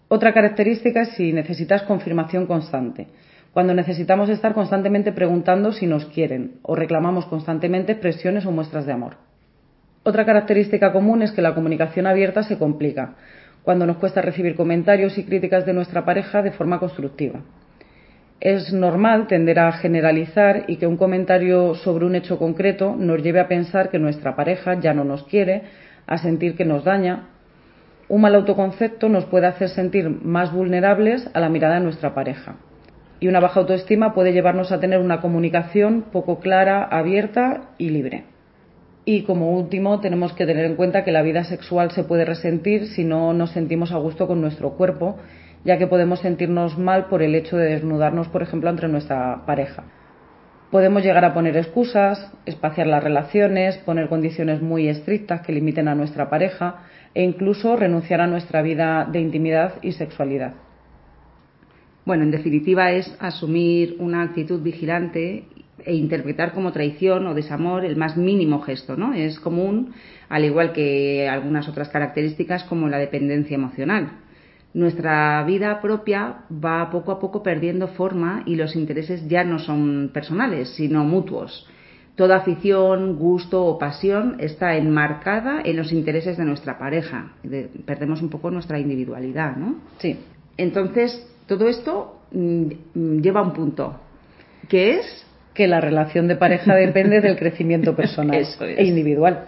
Otra 0.08 0.34
característica 0.34 1.02
es 1.02 1.10
si 1.10 1.32
necesitas 1.32 1.84
confirmación 1.84 2.46
constante. 2.46 3.06
Cuando 3.52 3.72
necesitamos 3.72 4.30
estar 4.30 4.52
constantemente 4.52 5.12
preguntando 5.12 5.70
si 5.70 5.86
nos 5.86 6.06
quieren 6.06 6.54
o 6.62 6.74
reclamamos 6.74 7.26
constantemente 7.26 7.94
presiones 7.94 8.44
o 8.44 8.50
muestras 8.50 8.84
de 8.84 8.94
amor. 8.94 9.18
Otra 10.02 10.26
característica 10.26 10.92
común 10.92 11.22
es 11.22 11.30
que 11.30 11.40
la 11.40 11.54
comunicación 11.54 12.08
abierta 12.08 12.42
se 12.42 12.58
complica, 12.58 13.14
cuando 13.62 13.86
nos 13.86 13.98
cuesta 13.98 14.22
recibir 14.22 14.56
comentarios 14.56 15.18
y 15.18 15.22
críticas 15.22 15.64
de 15.64 15.72
nuestra 15.72 16.04
pareja 16.04 16.42
de 16.42 16.50
forma 16.50 16.80
constructiva 16.80 17.42
es 18.42 18.72
normal 18.72 19.28
tender 19.28 19.60
a 19.60 19.70
generalizar 19.70 20.64
y 20.66 20.76
que 20.76 20.88
un 20.88 20.96
comentario 20.96 21.76
sobre 21.76 22.06
un 22.06 22.16
hecho 22.16 22.40
concreto 22.40 22.96
nos 22.98 23.22
lleve 23.22 23.38
a 23.38 23.46
pensar 23.46 23.88
que 23.88 24.00
nuestra 24.00 24.34
pareja 24.34 24.80
ya 24.80 24.92
no 24.92 25.04
nos 25.04 25.22
quiere, 25.22 25.62
a 26.08 26.18
sentir 26.18 26.56
que 26.56 26.64
nos 26.64 26.82
daña. 26.82 27.28
Un 28.08 28.22
mal 28.22 28.34
autoconcepto 28.34 29.08
nos 29.08 29.26
puede 29.26 29.46
hacer 29.46 29.68
sentir 29.68 30.10
más 30.10 30.52
vulnerables 30.52 31.30
a 31.34 31.38
la 31.38 31.48
mirada 31.48 31.76
de 31.76 31.82
nuestra 31.82 32.14
pareja. 32.14 32.56
Y 33.20 33.28
una 33.28 33.38
baja 33.38 33.60
autoestima 33.60 34.12
puede 34.12 34.32
llevarnos 34.32 34.72
a 34.72 34.80
tener 34.80 34.98
una 34.98 35.20
comunicación 35.20 36.06
poco 36.10 36.40
clara, 36.40 36.82
abierta 36.82 37.68
y 37.78 37.90
libre. 37.90 38.24
Y 39.04 39.22
como 39.22 39.52
último, 39.52 40.00
tenemos 40.00 40.32
que 40.32 40.46
tener 40.46 40.64
en 40.64 40.74
cuenta 40.74 41.04
que 41.04 41.12
la 41.12 41.22
vida 41.22 41.44
sexual 41.44 41.92
se 41.92 42.02
puede 42.02 42.24
resentir 42.24 42.88
si 42.88 43.04
no 43.04 43.32
nos 43.34 43.52
sentimos 43.52 43.92
a 43.92 43.98
gusto 43.98 44.26
con 44.26 44.40
nuestro 44.40 44.70
cuerpo 44.70 45.16
ya 45.64 45.78
que 45.78 45.86
podemos 45.86 46.20
sentirnos 46.20 46.78
mal 46.78 47.06
por 47.06 47.22
el 47.22 47.34
hecho 47.34 47.56
de 47.56 47.70
desnudarnos, 47.70 48.28
por 48.28 48.42
ejemplo, 48.42 48.70
entre 48.70 48.88
nuestra 48.88 49.44
pareja. 49.46 49.84
Podemos 50.70 51.02
llegar 51.02 51.24
a 51.24 51.34
poner 51.34 51.56
excusas, 51.56 52.32
espaciar 52.46 52.86
las 52.86 53.04
relaciones, 53.04 53.76
poner 53.78 54.08
condiciones 54.08 54.62
muy 54.62 54.88
estrictas 54.88 55.42
que 55.42 55.52
limiten 55.52 55.86
a 55.86 55.94
nuestra 55.94 56.30
pareja 56.30 56.76
e 57.14 57.22
incluso 57.22 57.76
renunciar 57.76 58.22
a 58.22 58.26
nuestra 58.26 58.62
vida 58.62 59.06
de 59.10 59.20
intimidad 59.20 59.74
y 59.82 59.92
sexualidad. 59.92 60.54
Bueno, 62.04 62.24
en 62.24 62.30
definitiva 62.30 62.90
es 62.90 63.14
asumir 63.20 63.96
una 63.98 64.22
actitud 64.22 64.62
vigilante 64.62 65.44
e 65.84 65.94
interpretar 65.94 66.52
como 66.52 66.72
traición 66.72 67.26
o 67.26 67.34
desamor 67.34 67.84
el 67.84 67.96
más 67.96 68.16
mínimo 68.16 68.62
gesto, 68.62 68.96
¿no? 68.96 69.12
Es 69.14 69.38
común, 69.38 69.92
al 70.28 70.44
igual 70.44 70.72
que 70.72 71.28
algunas 71.28 71.68
otras 71.68 71.90
características 71.90 72.64
como 72.64 72.88
la 72.88 72.98
dependencia 72.98 73.54
emocional 73.54 74.22
nuestra 74.74 75.42
vida 75.44 75.80
propia 75.80 76.44
va 76.52 76.90
poco 76.90 77.12
a 77.12 77.20
poco 77.20 77.42
perdiendo 77.42 77.88
forma 77.88 78.42
y 78.46 78.56
los 78.56 78.74
intereses 78.74 79.28
ya 79.28 79.44
no 79.44 79.58
son 79.58 80.10
personales, 80.12 80.70
sino 80.70 81.04
mutuos. 81.04 81.66
Toda 82.16 82.36
afición, 82.36 83.16
gusto 83.16 83.64
o 83.64 83.78
pasión 83.78 84.36
está 84.38 84.76
enmarcada 84.76 85.62
en 85.64 85.76
los 85.76 85.92
intereses 85.92 86.36
de 86.36 86.44
nuestra 86.44 86.78
pareja. 86.78 87.32
perdemos 87.86 88.20
un 88.22 88.28
poco 88.28 88.50
nuestra 88.50 88.78
individualidad, 88.78 89.56
¿no? 89.56 89.76
Sí. 89.98 90.18
Entonces, 90.56 91.26
todo 91.46 91.68
esto 91.68 92.20
mm, 92.32 93.20
lleva 93.20 93.40
a 93.40 93.44
un 93.44 93.52
punto. 93.52 93.98
¿Qué 94.68 94.98
es? 94.98 95.26
Que 95.54 95.66
la 95.66 95.80
relación 95.80 96.28
de 96.28 96.36
pareja 96.36 96.74
depende 96.74 97.20
del 97.20 97.38
crecimiento 97.38 97.96
personal 97.96 98.46
e 98.60 98.84
individual. 98.84 99.46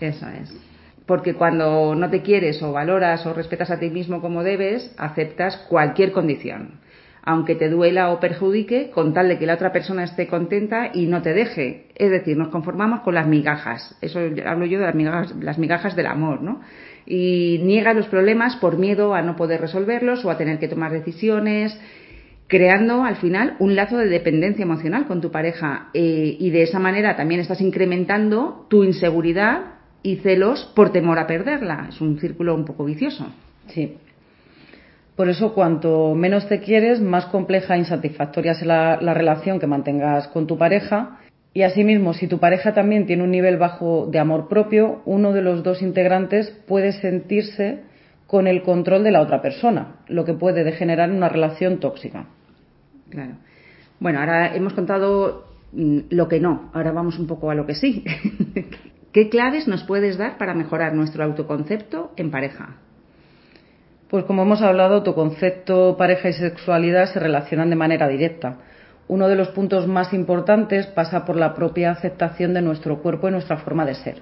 Eso 0.00 0.26
es. 0.28 0.73
Porque 1.06 1.34
cuando 1.34 1.94
no 1.94 2.08
te 2.10 2.22
quieres 2.22 2.62
o 2.62 2.72
valoras 2.72 3.26
o 3.26 3.34
respetas 3.34 3.70
a 3.70 3.78
ti 3.78 3.90
mismo 3.90 4.20
como 4.20 4.42
debes, 4.42 4.94
aceptas 4.96 5.56
cualquier 5.68 6.12
condición 6.12 6.80
aunque 7.26 7.54
te 7.54 7.70
duela 7.70 8.10
o 8.10 8.20
perjudique, 8.20 8.90
con 8.90 9.14
tal 9.14 9.28
de 9.28 9.38
que 9.38 9.46
la 9.46 9.54
otra 9.54 9.72
persona 9.72 10.04
esté 10.04 10.26
contenta 10.26 10.90
y 10.92 11.06
no 11.06 11.22
te 11.22 11.32
deje. 11.32 11.86
Es 11.94 12.10
decir, 12.10 12.36
nos 12.36 12.48
conformamos 12.48 13.00
con 13.00 13.14
las 13.14 13.26
migajas. 13.26 13.96
Eso 14.02 14.20
hablo 14.44 14.66
yo 14.66 14.78
de 14.78 14.84
las 14.84 14.94
migajas, 14.94 15.34
las 15.40 15.58
migajas 15.58 15.96
del 15.96 16.06
amor, 16.06 16.42
¿no? 16.42 16.60
Y 17.06 17.60
niega 17.64 17.94
los 17.94 18.06
problemas 18.08 18.56
por 18.56 18.76
miedo 18.76 19.14
a 19.14 19.22
no 19.22 19.36
poder 19.36 19.62
resolverlos 19.62 20.24
o 20.24 20.30
a 20.30 20.36
tener 20.36 20.58
que 20.58 20.68
tomar 20.68 20.92
decisiones, 20.92 21.78
creando 22.46 23.04
al 23.04 23.16
final 23.16 23.56
un 23.58 23.74
lazo 23.74 23.96
de 23.96 24.06
dependencia 24.06 24.62
emocional 24.62 25.06
con 25.06 25.22
tu 25.22 25.30
pareja. 25.30 25.88
Eh, 25.94 26.36
y 26.38 26.50
de 26.50 26.62
esa 26.62 26.78
manera 26.78 27.16
también 27.16 27.40
estás 27.40 27.62
incrementando 27.62 28.66
tu 28.68 28.84
inseguridad 28.84 29.73
y 30.04 30.16
celos 30.16 30.70
por 30.76 30.92
temor 30.92 31.18
a 31.18 31.26
perderla. 31.26 31.86
Es 31.88 32.00
un 32.00 32.20
círculo 32.20 32.54
un 32.54 32.66
poco 32.66 32.84
vicioso. 32.84 33.26
Sí. 33.68 33.96
Por 35.16 35.28
eso, 35.28 35.54
cuanto 35.54 36.14
menos 36.14 36.46
te 36.46 36.60
quieres, 36.60 37.00
más 37.00 37.26
compleja 37.26 37.74
e 37.74 37.78
insatisfactoria 37.78 38.54
será 38.54 39.00
la, 39.00 39.14
relación 39.14 39.58
que 39.58 39.66
mantengas 39.66 40.28
con 40.28 40.46
tu 40.46 40.58
pareja. 40.58 41.20
Y 41.54 41.62
asimismo, 41.62 42.12
si 42.12 42.28
tu 42.28 42.38
pareja 42.38 42.74
también 42.74 43.06
tiene 43.06 43.22
un 43.22 43.30
nivel 43.30 43.56
bajo 43.56 44.06
de 44.10 44.18
amor 44.18 44.48
propio, 44.48 45.00
uno 45.06 45.32
de 45.32 45.40
los 45.40 45.62
dos 45.62 45.80
integrantes 45.80 46.50
puede 46.68 46.92
sentirse 46.92 47.80
con 48.26 48.46
el 48.46 48.62
control 48.62 49.04
de 49.04 49.12
la 49.12 49.22
otra 49.22 49.40
persona, 49.40 50.00
lo 50.08 50.24
que 50.24 50.34
puede 50.34 50.64
degenerar 50.64 51.08
en 51.08 51.16
una 51.16 51.28
relación 51.28 51.78
tóxica. 51.78 52.26
Claro. 53.08 53.36
Bueno, 54.00 54.18
ahora 54.18 54.54
hemos 54.54 54.74
contado 54.74 55.46
mm, 55.72 55.98
lo 56.10 56.28
que 56.28 56.40
no, 56.40 56.70
ahora 56.74 56.92
vamos 56.92 57.18
un 57.18 57.26
poco 57.26 57.50
a 57.50 57.54
lo 57.54 57.64
que 57.64 57.74
sí. 57.74 58.04
¿Qué 59.14 59.28
claves 59.28 59.68
nos 59.68 59.84
puedes 59.84 60.18
dar 60.18 60.38
para 60.38 60.54
mejorar 60.54 60.92
nuestro 60.92 61.22
autoconcepto 61.22 62.10
en 62.16 62.32
pareja? 62.32 62.78
Pues 64.10 64.24
como 64.24 64.42
hemos 64.42 64.60
hablado, 64.60 65.04
tu 65.04 65.14
concepto, 65.14 65.96
pareja 65.96 66.30
y 66.30 66.32
sexualidad 66.32 67.06
se 67.06 67.20
relacionan 67.20 67.70
de 67.70 67.76
manera 67.76 68.08
directa. 68.08 68.56
Uno 69.06 69.28
de 69.28 69.36
los 69.36 69.50
puntos 69.50 69.86
más 69.86 70.12
importantes 70.12 70.88
pasa 70.88 71.24
por 71.24 71.36
la 71.36 71.54
propia 71.54 71.92
aceptación 71.92 72.54
de 72.54 72.62
nuestro 72.62 73.02
cuerpo 73.02 73.28
y 73.28 73.30
nuestra 73.30 73.58
forma 73.58 73.86
de 73.86 73.94
ser. 73.94 74.20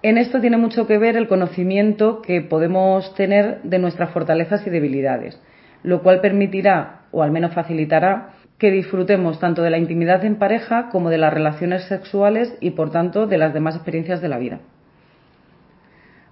En 0.00 0.16
esto 0.16 0.40
tiene 0.40 0.56
mucho 0.56 0.86
que 0.86 0.96
ver 0.96 1.18
el 1.18 1.28
conocimiento 1.28 2.22
que 2.22 2.40
podemos 2.40 3.14
tener 3.14 3.60
de 3.62 3.78
nuestras 3.78 4.08
fortalezas 4.08 4.66
y 4.66 4.70
debilidades, 4.70 5.38
lo 5.82 6.02
cual 6.02 6.22
permitirá, 6.22 7.02
o 7.10 7.22
al 7.22 7.30
menos 7.30 7.52
facilitará, 7.52 8.30
que 8.62 8.70
disfrutemos 8.70 9.40
tanto 9.40 9.64
de 9.64 9.70
la 9.70 9.78
intimidad 9.78 10.24
en 10.24 10.36
pareja 10.36 10.88
como 10.90 11.10
de 11.10 11.18
las 11.18 11.34
relaciones 11.34 11.82
sexuales 11.86 12.54
y, 12.60 12.70
por 12.70 12.92
tanto, 12.92 13.26
de 13.26 13.36
las 13.36 13.52
demás 13.52 13.74
experiencias 13.74 14.22
de 14.22 14.28
la 14.28 14.38
vida. 14.38 14.60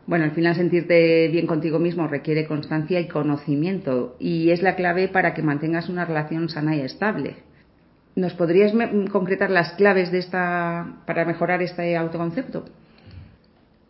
Bueno, 0.06 0.26
al 0.26 0.30
final 0.30 0.54
sentirte 0.54 1.26
bien 1.26 1.48
contigo 1.48 1.80
mismo 1.80 2.06
requiere 2.06 2.46
constancia 2.46 3.00
y 3.00 3.08
conocimiento 3.08 4.14
y 4.20 4.50
es 4.50 4.62
la 4.62 4.76
clave 4.76 5.08
para 5.08 5.34
que 5.34 5.42
mantengas 5.42 5.88
una 5.88 6.04
relación 6.04 6.48
sana 6.48 6.76
y 6.76 6.82
estable. 6.82 7.34
¿Nos 8.14 8.34
podrías 8.34 8.72
concretar 9.10 9.50
las 9.50 9.72
claves 9.72 10.12
de 10.12 10.18
esta 10.18 10.98
para 11.06 11.24
mejorar 11.24 11.62
este 11.62 11.96
autoconcepto? 11.96 12.64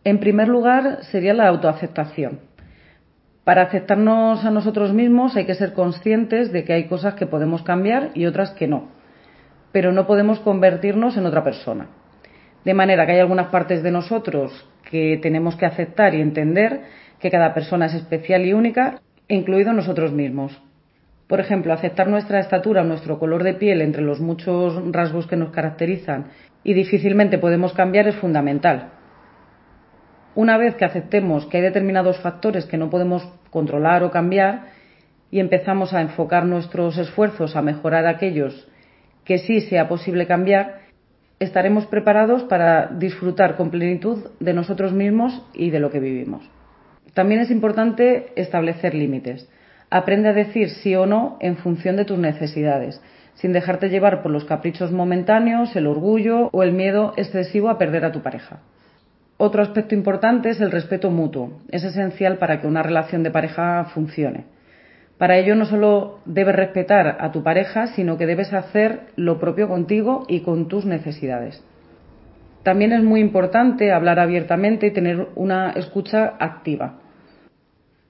En 0.03 0.19
primer 0.19 0.47
lugar, 0.47 1.03
sería 1.11 1.35
la 1.35 1.47
autoaceptación. 1.47 2.39
Para 3.43 3.63
aceptarnos 3.63 4.45
a 4.45 4.51
nosotros 4.51 4.93
mismos 4.93 5.35
hay 5.35 5.45
que 5.45 5.55
ser 5.55 5.73
conscientes 5.73 6.51
de 6.51 6.63
que 6.63 6.73
hay 6.73 6.87
cosas 6.87 7.15
que 7.15 7.25
podemos 7.25 7.63
cambiar 7.63 8.11
y 8.13 8.27
otras 8.27 8.51
que 8.51 8.67
no, 8.67 8.89
pero 9.71 9.91
no 9.91 10.05
podemos 10.05 10.39
convertirnos 10.39 11.17
en 11.17 11.25
otra 11.25 11.43
persona. 11.43 11.87
De 12.63 12.75
manera 12.75 13.05
que 13.07 13.13
hay 13.13 13.19
algunas 13.19 13.47
partes 13.47 13.81
de 13.81 13.89
nosotros 13.89 14.67
que 14.91 15.19
tenemos 15.23 15.55
que 15.55 15.65
aceptar 15.65 16.13
y 16.13 16.21
entender 16.21 16.81
que 17.19 17.31
cada 17.31 17.55
persona 17.55 17.87
es 17.87 17.95
especial 17.95 18.45
y 18.45 18.53
única, 18.53 19.01
incluido 19.27 19.73
nosotros 19.73 20.11
mismos. 20.11 20.61
Por 21.27 21.39
ejemplo, 21.39 21.73
aceptar 21.73 22.09
nuestra 22.09 22.39
estatura, 22.39 22.83
nuestro 22.83 23.17
color 23.17 23.43
de 23.43 23.55
piel 23.55 23.81
entre 23.81 24.03
los 24.03 24.19
muchos 24.19 24.79
rasgos 24.91 25.25
que 25.25 25.37
nos 25.37 25.49
caracterizan 25.49 26.27
y 26.63 26.73
difícilmente 26.73 27.39
podemos 27.39 27.73
cambiar 27.73 28.07
es 28.07 28.15
fundamental. 28.17 29.00
Una 30.33 30.57
vez 30.57 30.75
que 30.75 30.85
aceptemos 30.85 31.45
que 31.47 31.57
hay 31.57 31.63
determinados 31.63 32.17
factores 32.19 32.65
que 32.65 32.77
no 32.77 32.89
podemos 32.89 33.27
controlar 33.49 34.03
o 34.03 34.11
cambiar 34.11 34.67
y 35.29 35.39
empezamos 35.39 35.93
a 35.93 36.01
enfocar 36.01 36.45
nuestros 36.45 36.97
esfuerzos 36.97 37.55
a 37.55 37.61
mejorar 37.61 38.05
aquellos 38.05 38.67
que 39.25 39.39
sí 39.39 39.61
sea 39.61 39.89
posible 39.89 40.27
cambiar, 40.27 40.79
estaremos 41.39 41.85
preparados 41.85 42.43
para 42.43 42.87
disfrutar 42.87 43.57
con 43.57 43.71
plenitud 43.71 44.25
de 44.39 44.53
nosotros 44.53 44.93
mismos 44.93 45.45
y 45.53 45.69
de 45.69 45.79
lo 45.79 45.91
que 45.91 45.99
vivimos. 45.99 46.49
También 47.13 47.41
es 47.41 47.51
importante 47.51 48.31
establecer 48.35 48.93
límites. 48.93 49.49
Aprende 49.89 50.29
a 50.29 50.33
decir 50.33 50.69
sí 50.69 50.95
o 50.95 51.05
no 51.05 51.37
en 51.41 51.57
función 51.57 51.97
de 51.97 52.05
tus 52.05 52.17
necesidades, 52.17 53.01
sin 53.33 53.51
dejarte 53.51 53.89
llevar 53.89 54.21
por 54.21 54.31
los 54.31 54.45
caprichos 54.45 54.91
momentáneos, 54.93 55.75
el 55.75 55.87
orgullo 55.87 56.49
o 56.53 56.63
el 56.63 56.71
miedo 56.71 57.13
excesivo 57.17 57.69
a 57.69 57.77
perder 57.77 58.05
a 58.05 58.13
tu 58.13 58.21
pareja. 58.21 58.61
Otro 59.43 59.63
aspecto 59.63 59.95
importante 59.95 60.51
es 60.51 60.61
el 60.61 60.69
respeto 60.69 61.09
mutuo. 61.09 61.61
Es 61.71 61.83
esencial 61.83 62.37
para 62.37 62.61
que 62.61 62.67
una 62.67 62.83
relación 62.83 63.23
de 63.23 63.31
pareja 63.31 63.85
funcione. 63.85 64.45
Para 65.17 65.35
ello 65.39 65.55
no 65.55 65.65
solo 65.65 66.19
debes 66.25 66.55
respetar 66.55 67.17
a 67.19 67.31
tu 67.31 67.41
pareja, 67.41 67.87
sino 67.87 68.19
que 68.19 68.27
debes 68.27 68.53
hacer 68.53 69.07
lo 69.15 69.39
propio 69.39 69.67
contigo 69.67 70.25
y 70.27 70.41
con 70.41 70.67
tus 70.67 70.85
necesidades. 70.85 71.65
También 72.61 72.91
es 72.93 73.01
muy 73.01 73.19
importante 73.19 73.91
hablar 73.91 74.19
abiertamente 74.19 74.85
y 74.85 74.91
tener 74.91 75.29
una 75.33 75.71
escucha 75.71 76.35
activa. 76.37 76.99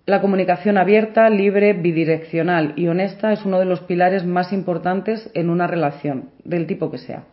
La 0.06 0.20
comunicación 0.20 0.78
abierta, 0.78 1.30
libre, 1.30 1.72
bidireccional 1.72 2.74
y 2.76 2.90
honesta 2.90 3.32
es 3.32 3.46
uno 3.46 3.58
de 3.58 3.66
los 3.66 3.80
pilares 3.80 4.26
más 4.26 4.52
importantes 4.52 5.32
en 5.34 5.50
una 5.50 5.66
relación, 5.66 6.32
del 6.44 6.68
tipo 6.68 6.92
que 6.92 6.98
sea. 6.98 7.24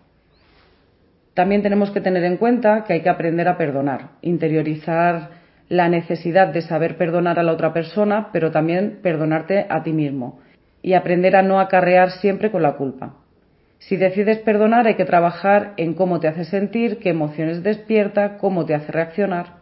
También 1.38 1.62
tenemos 1.62 1.92
que 1.92 2.00
tener 2.00 2.24
en 2.24 2.36
cuenta 2.36 2.82
que 2.82 2.94
hay 2.94 3.00
que 3.00 3.08
aprender 3.08 3.46
a 3.46 3.56
perdonar, 3.56 4.08
interiorizar 4.22 5.30
la 5.68 5.88
necesidad 5.88 6.48
de 6.48 6.62
saber 6.62 6.96
perdonar 6.96 7.38
a 7.38 7.44
la 7.44 7.52
otra 7.52 7.72
persona, 7.72 8.30
pero 8.32 8.50
también 8.50 8.98
perdonarte 9.04 9.64
a 9.68 9.84
ti 9.84 9.92
mismo 9.92 10.40
y 10.82 10.94
aprender 10.94 11.36
a 11.36 11.42
no 11.42 11.60
acarrear 11.60 12.10
siempre 12.10 12.50
con 12.50 12.62
la 12.62 12.72
culpa. 12.72 13.14
Si 13.78 13.96
decides 13.96 14.38
perdonar 14.38 14.88
hay 14.88 14.96
que 14.96 15.04
trabajar 15.04 15.74
en 15.76 15.94
cómo 15.94 16.18
te 16.18 16.26
hace 16.26 16.44
sentir, 16.44 16.98
qué 16.98 17.10
emociones 17.10 17.62
despierta, 17.62 18.38
cómo 18.38 18.66
te 18.66 18.74
hace 18.74 18.90
reaccionar. 18.90 19.58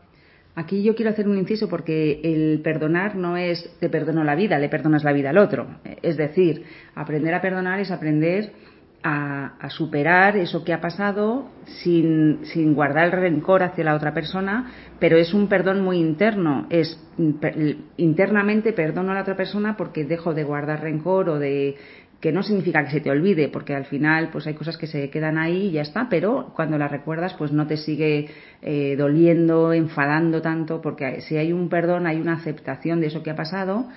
Aquí 0.54 0.82
yo 0.82 0.94
quiero 0.94 1.10
hacer 1.10 1.28
un 1.28 1.36
inciso 1.36 1.68
porque 1.68 2.22
el 2.24 2.62
perdonar 2.64 3.16
no 3.16 3.36
es 3.36 3.76
te 3.80 3.90
perdono 3.90 4.24
la 4.24 4.34
vida, 4.34 4.58
le 4.58 4.70
perdonas 4.70 5.04
la 5.04 5.12
vida 5.12 5.28
al 5.28 5.36
otro. 5.36 5.66
Es 6.00 6.16
decir, 6.16 6.64
aprender 6.94 7.34
a 7.34 7.42
perdonar 7.42 7.80
es 7.80 7.90
aprender 7.90 8.52
a, 9.02 9.68
superar 9.70 10.36
eso 10.36 10.64
que 10.64 10.72
ha 10.72 10.80
pasado 10.80 11.48
sin, 11.82 12.40
sin, 12.44 12.74
guardar 12.74 13.10
rencor 13.10 13.62
hacia 13.62 13.84
la 13.84 13.94
otra 13.94 14.14
persona, 14.14 14.72
pero 14.98 15.16
es 15.16 15.34
un 15.34 15.48
perdón 15.48 15.82
muy 15.82 15.98
interno. 15.98 16.66
Es 16.70 16.98
internamente 17.96 18.72
perdono 18.72 19.12
a 19.12 19.14
la 19.14 19.22
otra 19.22 19.36
persona 19.36 19.76
porque 19.76 20.04
dejo 20.04 20.34
de 20.34 20.44
guardar 20.44 20.82
rencor 20.82 21.28
o 21.28 21.38
de 21.38 21.76
que 22.20 22.32
no 22.32 22.42
significa 22.42 22.82
que 22.84 22.90
se 22.90 23.00
te 23.00 23.10
olvide, 23.10 23.48
porque 23.48 23.74
al 23.74 23.84
final 23.84 24.30
pues 24.32 24.46
hay 24.46 24.54
cosas 24.54 24.78
que 24.78 24.86
se 24.86 25.10
quedan 25.10 25.36
ahí 25.36 25.66
y 25.66 25.72
ya 25.72 25.82
está, 25.82 26.08
pero 26.08 26.52
cuando 26.56 26.78
las 26.78 26.90
recuerdas 26.90 27.34
pues 27.34 27.52
no 27.52 27.66
te 27.66 27.76
sigue 27.76 28.28
eh, 28.62 28.96
doliendo, 28.96 29.72
enfadando 29.72 30.40
tanto, 30.40 30.80
porque 30.80 31.20
si 31.20 31.36
hay 31.36 31.52
un 31.52 31.68
perdón 31.68 32.06
hay 32.06 32.18
una 32.18 32.34
aceptación 32.34 33.00
de 33.00 33.08
eso 33.08 33.22
que 33.22 33.30
ha 33.30 33.36
pasado 33.36 33.88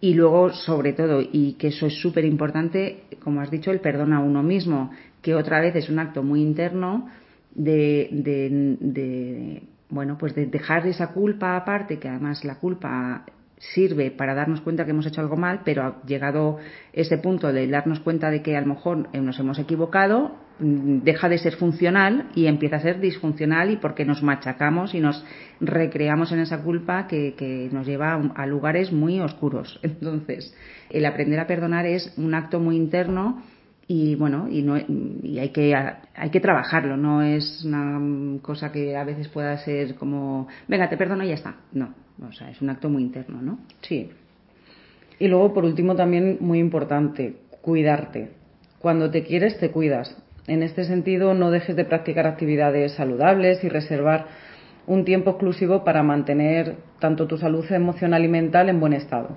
y 0.00 0.14
luego, 0.14 0.52
sobre 0.52 0.92
todo, 0.92 1.20
y 1.20 1.54
que 1.54 1.68
eso 1.68 1.86
es 1.86 2.00
súper 2.00 2.24
importante, 2.24 3.04
como 3.22 3.40
has 3.40 3.50
dicho, 3.50 3.70
el 3.70 3.80
perdón 3.80 4.12
a 4.12 4.20
uno 4.20 4.42
mismo, 4.42 4.90
que 5.22 5.34
otra 5.34 5.60
vez 5.60 5.74
es 5.74 5.88
un 5.88 5.98
acto 5.98 6.22
muy 6.22 6.40
interno 6.40 7.08
de, 7.54 8.08
de, 8.12 8.76
de 8.80 9.62
bueno, 9.90 10.16
pues 10.18 10.34
de 10.34 10.46
dejar 10.46 10.86
esa 10.86 11.08
culpa 11.12 11.56
aparte, 11.56 11.98
que 11.98 12.08
además 12.08 12.44
la 12.44 12.56
culpa 12.56 13.24
sirve 13.58 14.10
para 14.12 14.34
darnos 14.34 14.60
cuenta 14.60 14.84
que 14.84 14.92
hemos 14.92 15.06
hecho 15.06 15.20
algo 15.20 15.36
mal, 15.36 15.62
pero 15.64 15.82
ha 15.82 16.02
llegado 16.06 16.58
ese 16.92 17.18
punto 17.18 17.52
de 17.52 17.66
darnos 17.66 18.00
cuenta 18.00 18.30
de 18.30 18.42
que 18.42 18.56
a 18.56 18.60
lo 18.60 18.68
mejor 18.68 19.08
nos 19.12 19.38
hemos 19.40 19.58
equivocado, 19.58 20.36
deja 20.58 21.28
de 21.28 21.38
ser 21.38 21.54
funcional 21.56 22.28
y 22.34 22.46
empieza 22.46 22.76
a 22.76 22.80
ser 22.80 23.00
disfuncional 23.00 23.70
y 23.70 23.76
porque 23.76 24.04
nos 24.04 24.22
machacamos 24.22 24.94
y 24.94 25.00
nos 25.00 25.24
recreamos 25.60 26.32
en 26.32 26.40
esa 26.40 26.62
culpa 26.62 27.06
que, 27.06 27.34
que 27.34 27.68
nos 27.72 27.86
lleva 27.86 28.14
a 28.14 28.46
lugares 28.46 28.92
muy 28.92 29.20
oscuros. 29.20 29.78
Entonces, 29.82 30.54
el 30.90 31.06
aprender 31.06 31.40
a 31.40 31.46
perdonar 31.46 31.86
es 31.86 32.12
un 32.16 32.34
acto 32.34 32.60
muy 32.60 32.76
interno 32.76 33.42
y 33.90 34.16
bueno 34.16 34.48
y 34.50 34.60
no 34.62 34.76
y 34.76 35.38
hay 35.38 35.48
que 35.48 35.74
hay 35.74 36.30
que 36.30 36.40
trabajarlo. 36.40 36.96
No 36.96 37.22
es 37.22 37.64
una 37.64 38.40
cosa 38.42 38.70
que 38.70 38.96
a 38.96 39.04
veces 39.04 39.28
pueda 39.28 39.56
ser 39.58 39.94
como 39.94 40.48
venga 40.66 40.90
te 40.90 40.96
perdono 40.96 41.24
y 41.24 41.28
ya 41.28 41.34
está 41.34 41.56
no 41.72 41.94
o 42.28 42.32
sea 42.32 42.50
es 42.50 42.60
un 42.60 42.68
acto 42.68 42.90
muy 42.90 43.02
interno 43.02 43.40
no 43.40 43.60
sí. 43.80 44.10
Y 45.18 45.26
luego 45.28 45.54
por 45.54 45.64
último 45.64 45.96
también 45.96 46.36
muy 46.40 46.58
importante 46.58 47.36
cuidarte. 47.62 48.30
Cuando 48.78 49.10
te 49.10 49.24
quieres, 49.24 49.58
te 49.58 49.70
cuidas. 49.70 50.16
En 50.48 50.62
este 50.62 50.84
sentido, 50.84 51.34
no 51.34 51.50
dejes 51.50 51.76
de 51.76 51.84
practicar 51.84 52.26
actividades 52.26 52.92
saludables 52.92 53.62
y 53.62 53.68
reservar 53.68 54.28
un 54.86 55.04
tiempo 55.04 55.32
exclusivo 55.32 55.84
para 55.84 56.02
mantener 56.02 56.76
tanto 57.00 57.26
tu 57.26 57.36
salud 57.36 57.70
emocional 57.70 58.24
y 58.24 58.28
mental 58.28 58.70
en 58.70 58.80
buen 58.80 58.94
estado. 58.94 59.36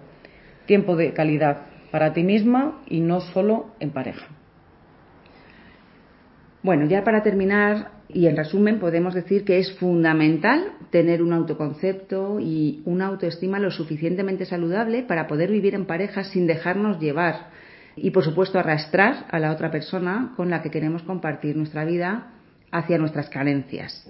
Tiempo 0.65 0.95
de 0.95 1.12
calidad 1.12 1.63
para 1.91 2.13
ti 2.13 2.24
misma 2.24 2.82
y 2.88 3.02
no 3.02 3.19
solo 3.19 3.76
en 3.82 3.91
pareja. 3.91 4.26
Bueno, 6.63 6.86
ya 6.86 7.04
para 7.04 7.24
terminar 7.24 7.91
y 8.08 8.28
en 8.28 8.38
resumen 8.38 8.80
podemos 8.80 9.13
decir 9.13 9.43
que 9.43 9.60
es 9.60 9.78
fundamental 9.80 10.63
tener 10.91 11.21
un 11.21 11.34
autoconcepto 11.34 12.39
y 12.39 12.84
una 12.86 13.08
autoestima 13.08 13.60
lo 13.60 13.71
suficientemente 13.71 14.45
saludable 14.45 15.04
para 15.04 15.28
poder 15.28 15.52
vivir 15.52 15.76
en 15.76 15.86
pareja 15.86 16.24
sin 16.24 16.47
dejarnos 16.47 17.02
llevar 17.02 17.50
y 17.95 18.12
por 18.12 18.23
supuesto 18.23 18.60
arrastrar 18.60 19.25
a 19.30 19.39
la 19.39 19.51
otra 19.51 19.71
persona 19.71 20.34
con 20.36 20.49
la 20.49 20.62
que 20.62 20.71
queremos 20.71 21.04
compartir 21.04 21.56
nuestra 21.56 21.86
vida 21.86 22.34
hacia 22.71 22.97
nuestras 22.97 23.30
carencias. 23.30 24.10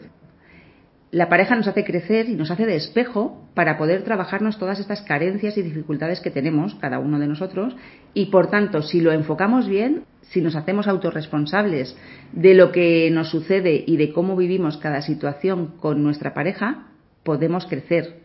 La 1.12 1.28
pareja 1.28 1.56
nos 1.56 1.68
hace 1.68 1.84
crecer 1.84 2.30
y 2.30 2.36
nos 2.36 2.52
hace 2.52 2.66
de 2.66 2.78
espejo 2.78 3.50
para 3.54 3.78
poder 3.78 4.04
trabajarnos 4.04 4.58
todas 4.58 4.80
estas 4.80 5.02
carencias 5.02 5.58
y 5.58 5.62
dificultades 5.62 6.22
que 6.22 6.32
tenemos 6.32 6.76
cada 6.76 7.00
uno 7.00 7.20
de 7.20 7.28
nosotros 7.28 7.76
y 8.14 8.28
por 8.28 8.50
tanto 8.50 8.82
si 8.82 9.02
lo 9.02 9.12
enfocamos 9.12 9.68
bien, 9.68 10.06
si 10.22 10.40
nos 10.42 10.56
hacemos 10.56 10.88
autorresponsables 10.88 11.98
de 12.32 12.54
lo 12.54 12.72
que 12.72 13.10
nos 13.12 13.30
sucede 13.30 13.84
y 13.86 13.98
de 13.98 14.14
cómo 14.14 14.38
vivimos 14.38 14.78
cada 14.78 15.02
situación 15.02 15.76
con 15.82 16.02
nuestra 16.02 16.34
pareja, 16.34 16.88
podemos 17.24 17.66
crecer 17.66 18.22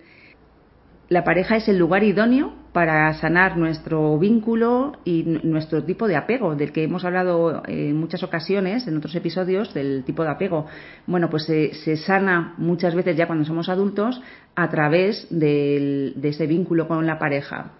la 1.08 1.22
pareja 1.22 1.56
es 1.56 1.68
el 1.68 1.78
lugar 1.78 2.02
idóneo 2.02 2.54
para 2.76 3.10
sanar 3.14 3.56
nuestro 3.56 4.18
vínculo 4.18 4.98
y 5.02 5.22
nuestro 5.44 5.82
tipo 5.84 6.06
de 6.06 6.14
apego, 6.14 6.54
del 6.54 6.72
que 6.72 6.84
hemos 6.84 7.06
hablado 7.06 7.62
en 7.66 7.96
muchas 7.96 8.22
ocasiones, 8.22 8.86
en 8.86 8.98
otros 8.98 9.14
episodios, 9.14 9.72
del 9.72 10.04
tipo 10.04 10.22
de 10.22 10.28
apego. 10.28 10.66
Bueno, 11.06 11.30
pues 11.30 11.46
se, 11.46 11.96
sana 11.96 12.52
muchas 12.58 12.94
veces 12.94 13.16
ya 13.16 13.26
cuando 13.26 13.46
somos 13.46 13.70
adultos 13.70 14.20
a 14.54 14.68
través 14.68 15.26
de 15.30 16.12
ese 16.22 16.46
vínculo 16.46 16.86
con 16.86 17.06
la 17.06 17.18
pareja. 17.18 17.70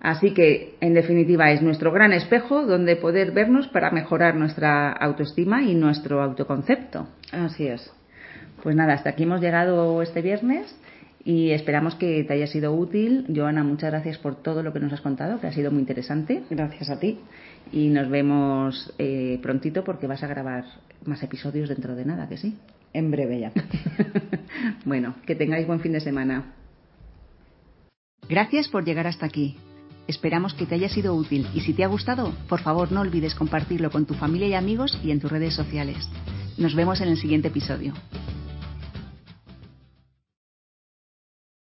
Así 0.00 0.32
que, 0.32 0.76
en 0.80 0.94
definitiva, 0.94 1.50
es 1.50 1.60
nuestro 1.60 1.92
gran 1.92 2.14
espejo 2.14 2.64
donde 2.64 2.96
poder 2.96 3.32
vernos 3.32 3.68
para 3.68 3.90
mejorar 3.90 4.34
nuestra 4.34 4.92
autoestima 4.92 5.60
y 5.62 5.74
nuestro 5.74 6.22
autoconcepto. 6.22 7.06
Así 7.32 7.66
es. 7.66 7.92
Pues 8.62 8.74
nada, 8.74 8.94
hasta 8.94 9.10
aquí 9.10 9.24
hemos 9.24 9.42
llegado 9.42 10.00
este 10.00 10.22
viernes 10.22 10.74
y 11.24 11.50
esperamos 11.50 11.94
que 11.94 12.24
te 12.24 12.32
haya 12.32 12.46
sido 12.46 12.74
útil. 12.74 13.26
Joana, 13.34 13.62
muchas 13.62 13.90
gracias 13.90 14.18
por 14.18 14.42
todo 14.42 14.62
lo 14.62 14.72
que 14.72 14.80
nos 14.80 14.92
has 14.92 15.00
contado, 15.00 15.40
que 15.40 15.46
ha 15.46 15.52
sido 15.52 15.70
muy 15.70 15.80
interesante. 15.80 16.42
Gracias 16.50 16.90
a 16.90 16.98
ti. 16.98 17.18
Y 17.70 17.88
nos 17.88 18.08
vemos 18.08 18.92
eh, 18.98 19.38
prontito 19.40 19.84
porque 19.84 20.06
vas 20.06 20.22
a 20.22 20.26
grabar 20.26 20.64
más 21.04 21.22
episodios 21.22 21.68
dentro 21.68 21.94
de 21.94 22.04
nada, 22.04 22.28
que 22.28 22.36
sí. 22.36 22.56
En 22.92 23.10
breve 23.10 23.38
ya. 23.38 23.52
bueno, 24.84 25.14
que 25.24 25.34
tengáis 25.34 25.66
buen 25.66 25.80
fin 25.80 25.92
de 25.92 26.00
semana. 26.00 26.54
Gracias 28.28 28.68
por 28.68 28.84
llegar 28.84 29.06
hasta 29.06 29.26
aquí. 29.26 29.56
Esperamos 30.08 30.54
que 30.54 30.66
te 30.66 30.74
haya 30.74 30.88
sido 30.88 31.14
útil 31.14 31.46
y 31.54 31.60
si 31.60 31.72
te 31.72 31.84
ha 31.84 31.86
gustado, 31.86 32.32
por 32.48 32.60
favor 32.60 32.90
no 32.90 33.00
olvides 33.00 33.36
compartirlo 33.36 33.90
con 33.90 34.04
tu 34.04 34.14
familia 34.14 34.48
y 34.48 34.54
amigos 34.54 34.98
y 35.04 35.12
en 35.12 35.20
tus 35.20 35.30
redes 35.30 35.54
sociales. 35.54 36.08
Nos 36.58 36.74
vemos 36.74 37.00
en 37.00 37.08
el 37.08 37.16
siguiente 37.16 37.48
episodio. 37.48 37.94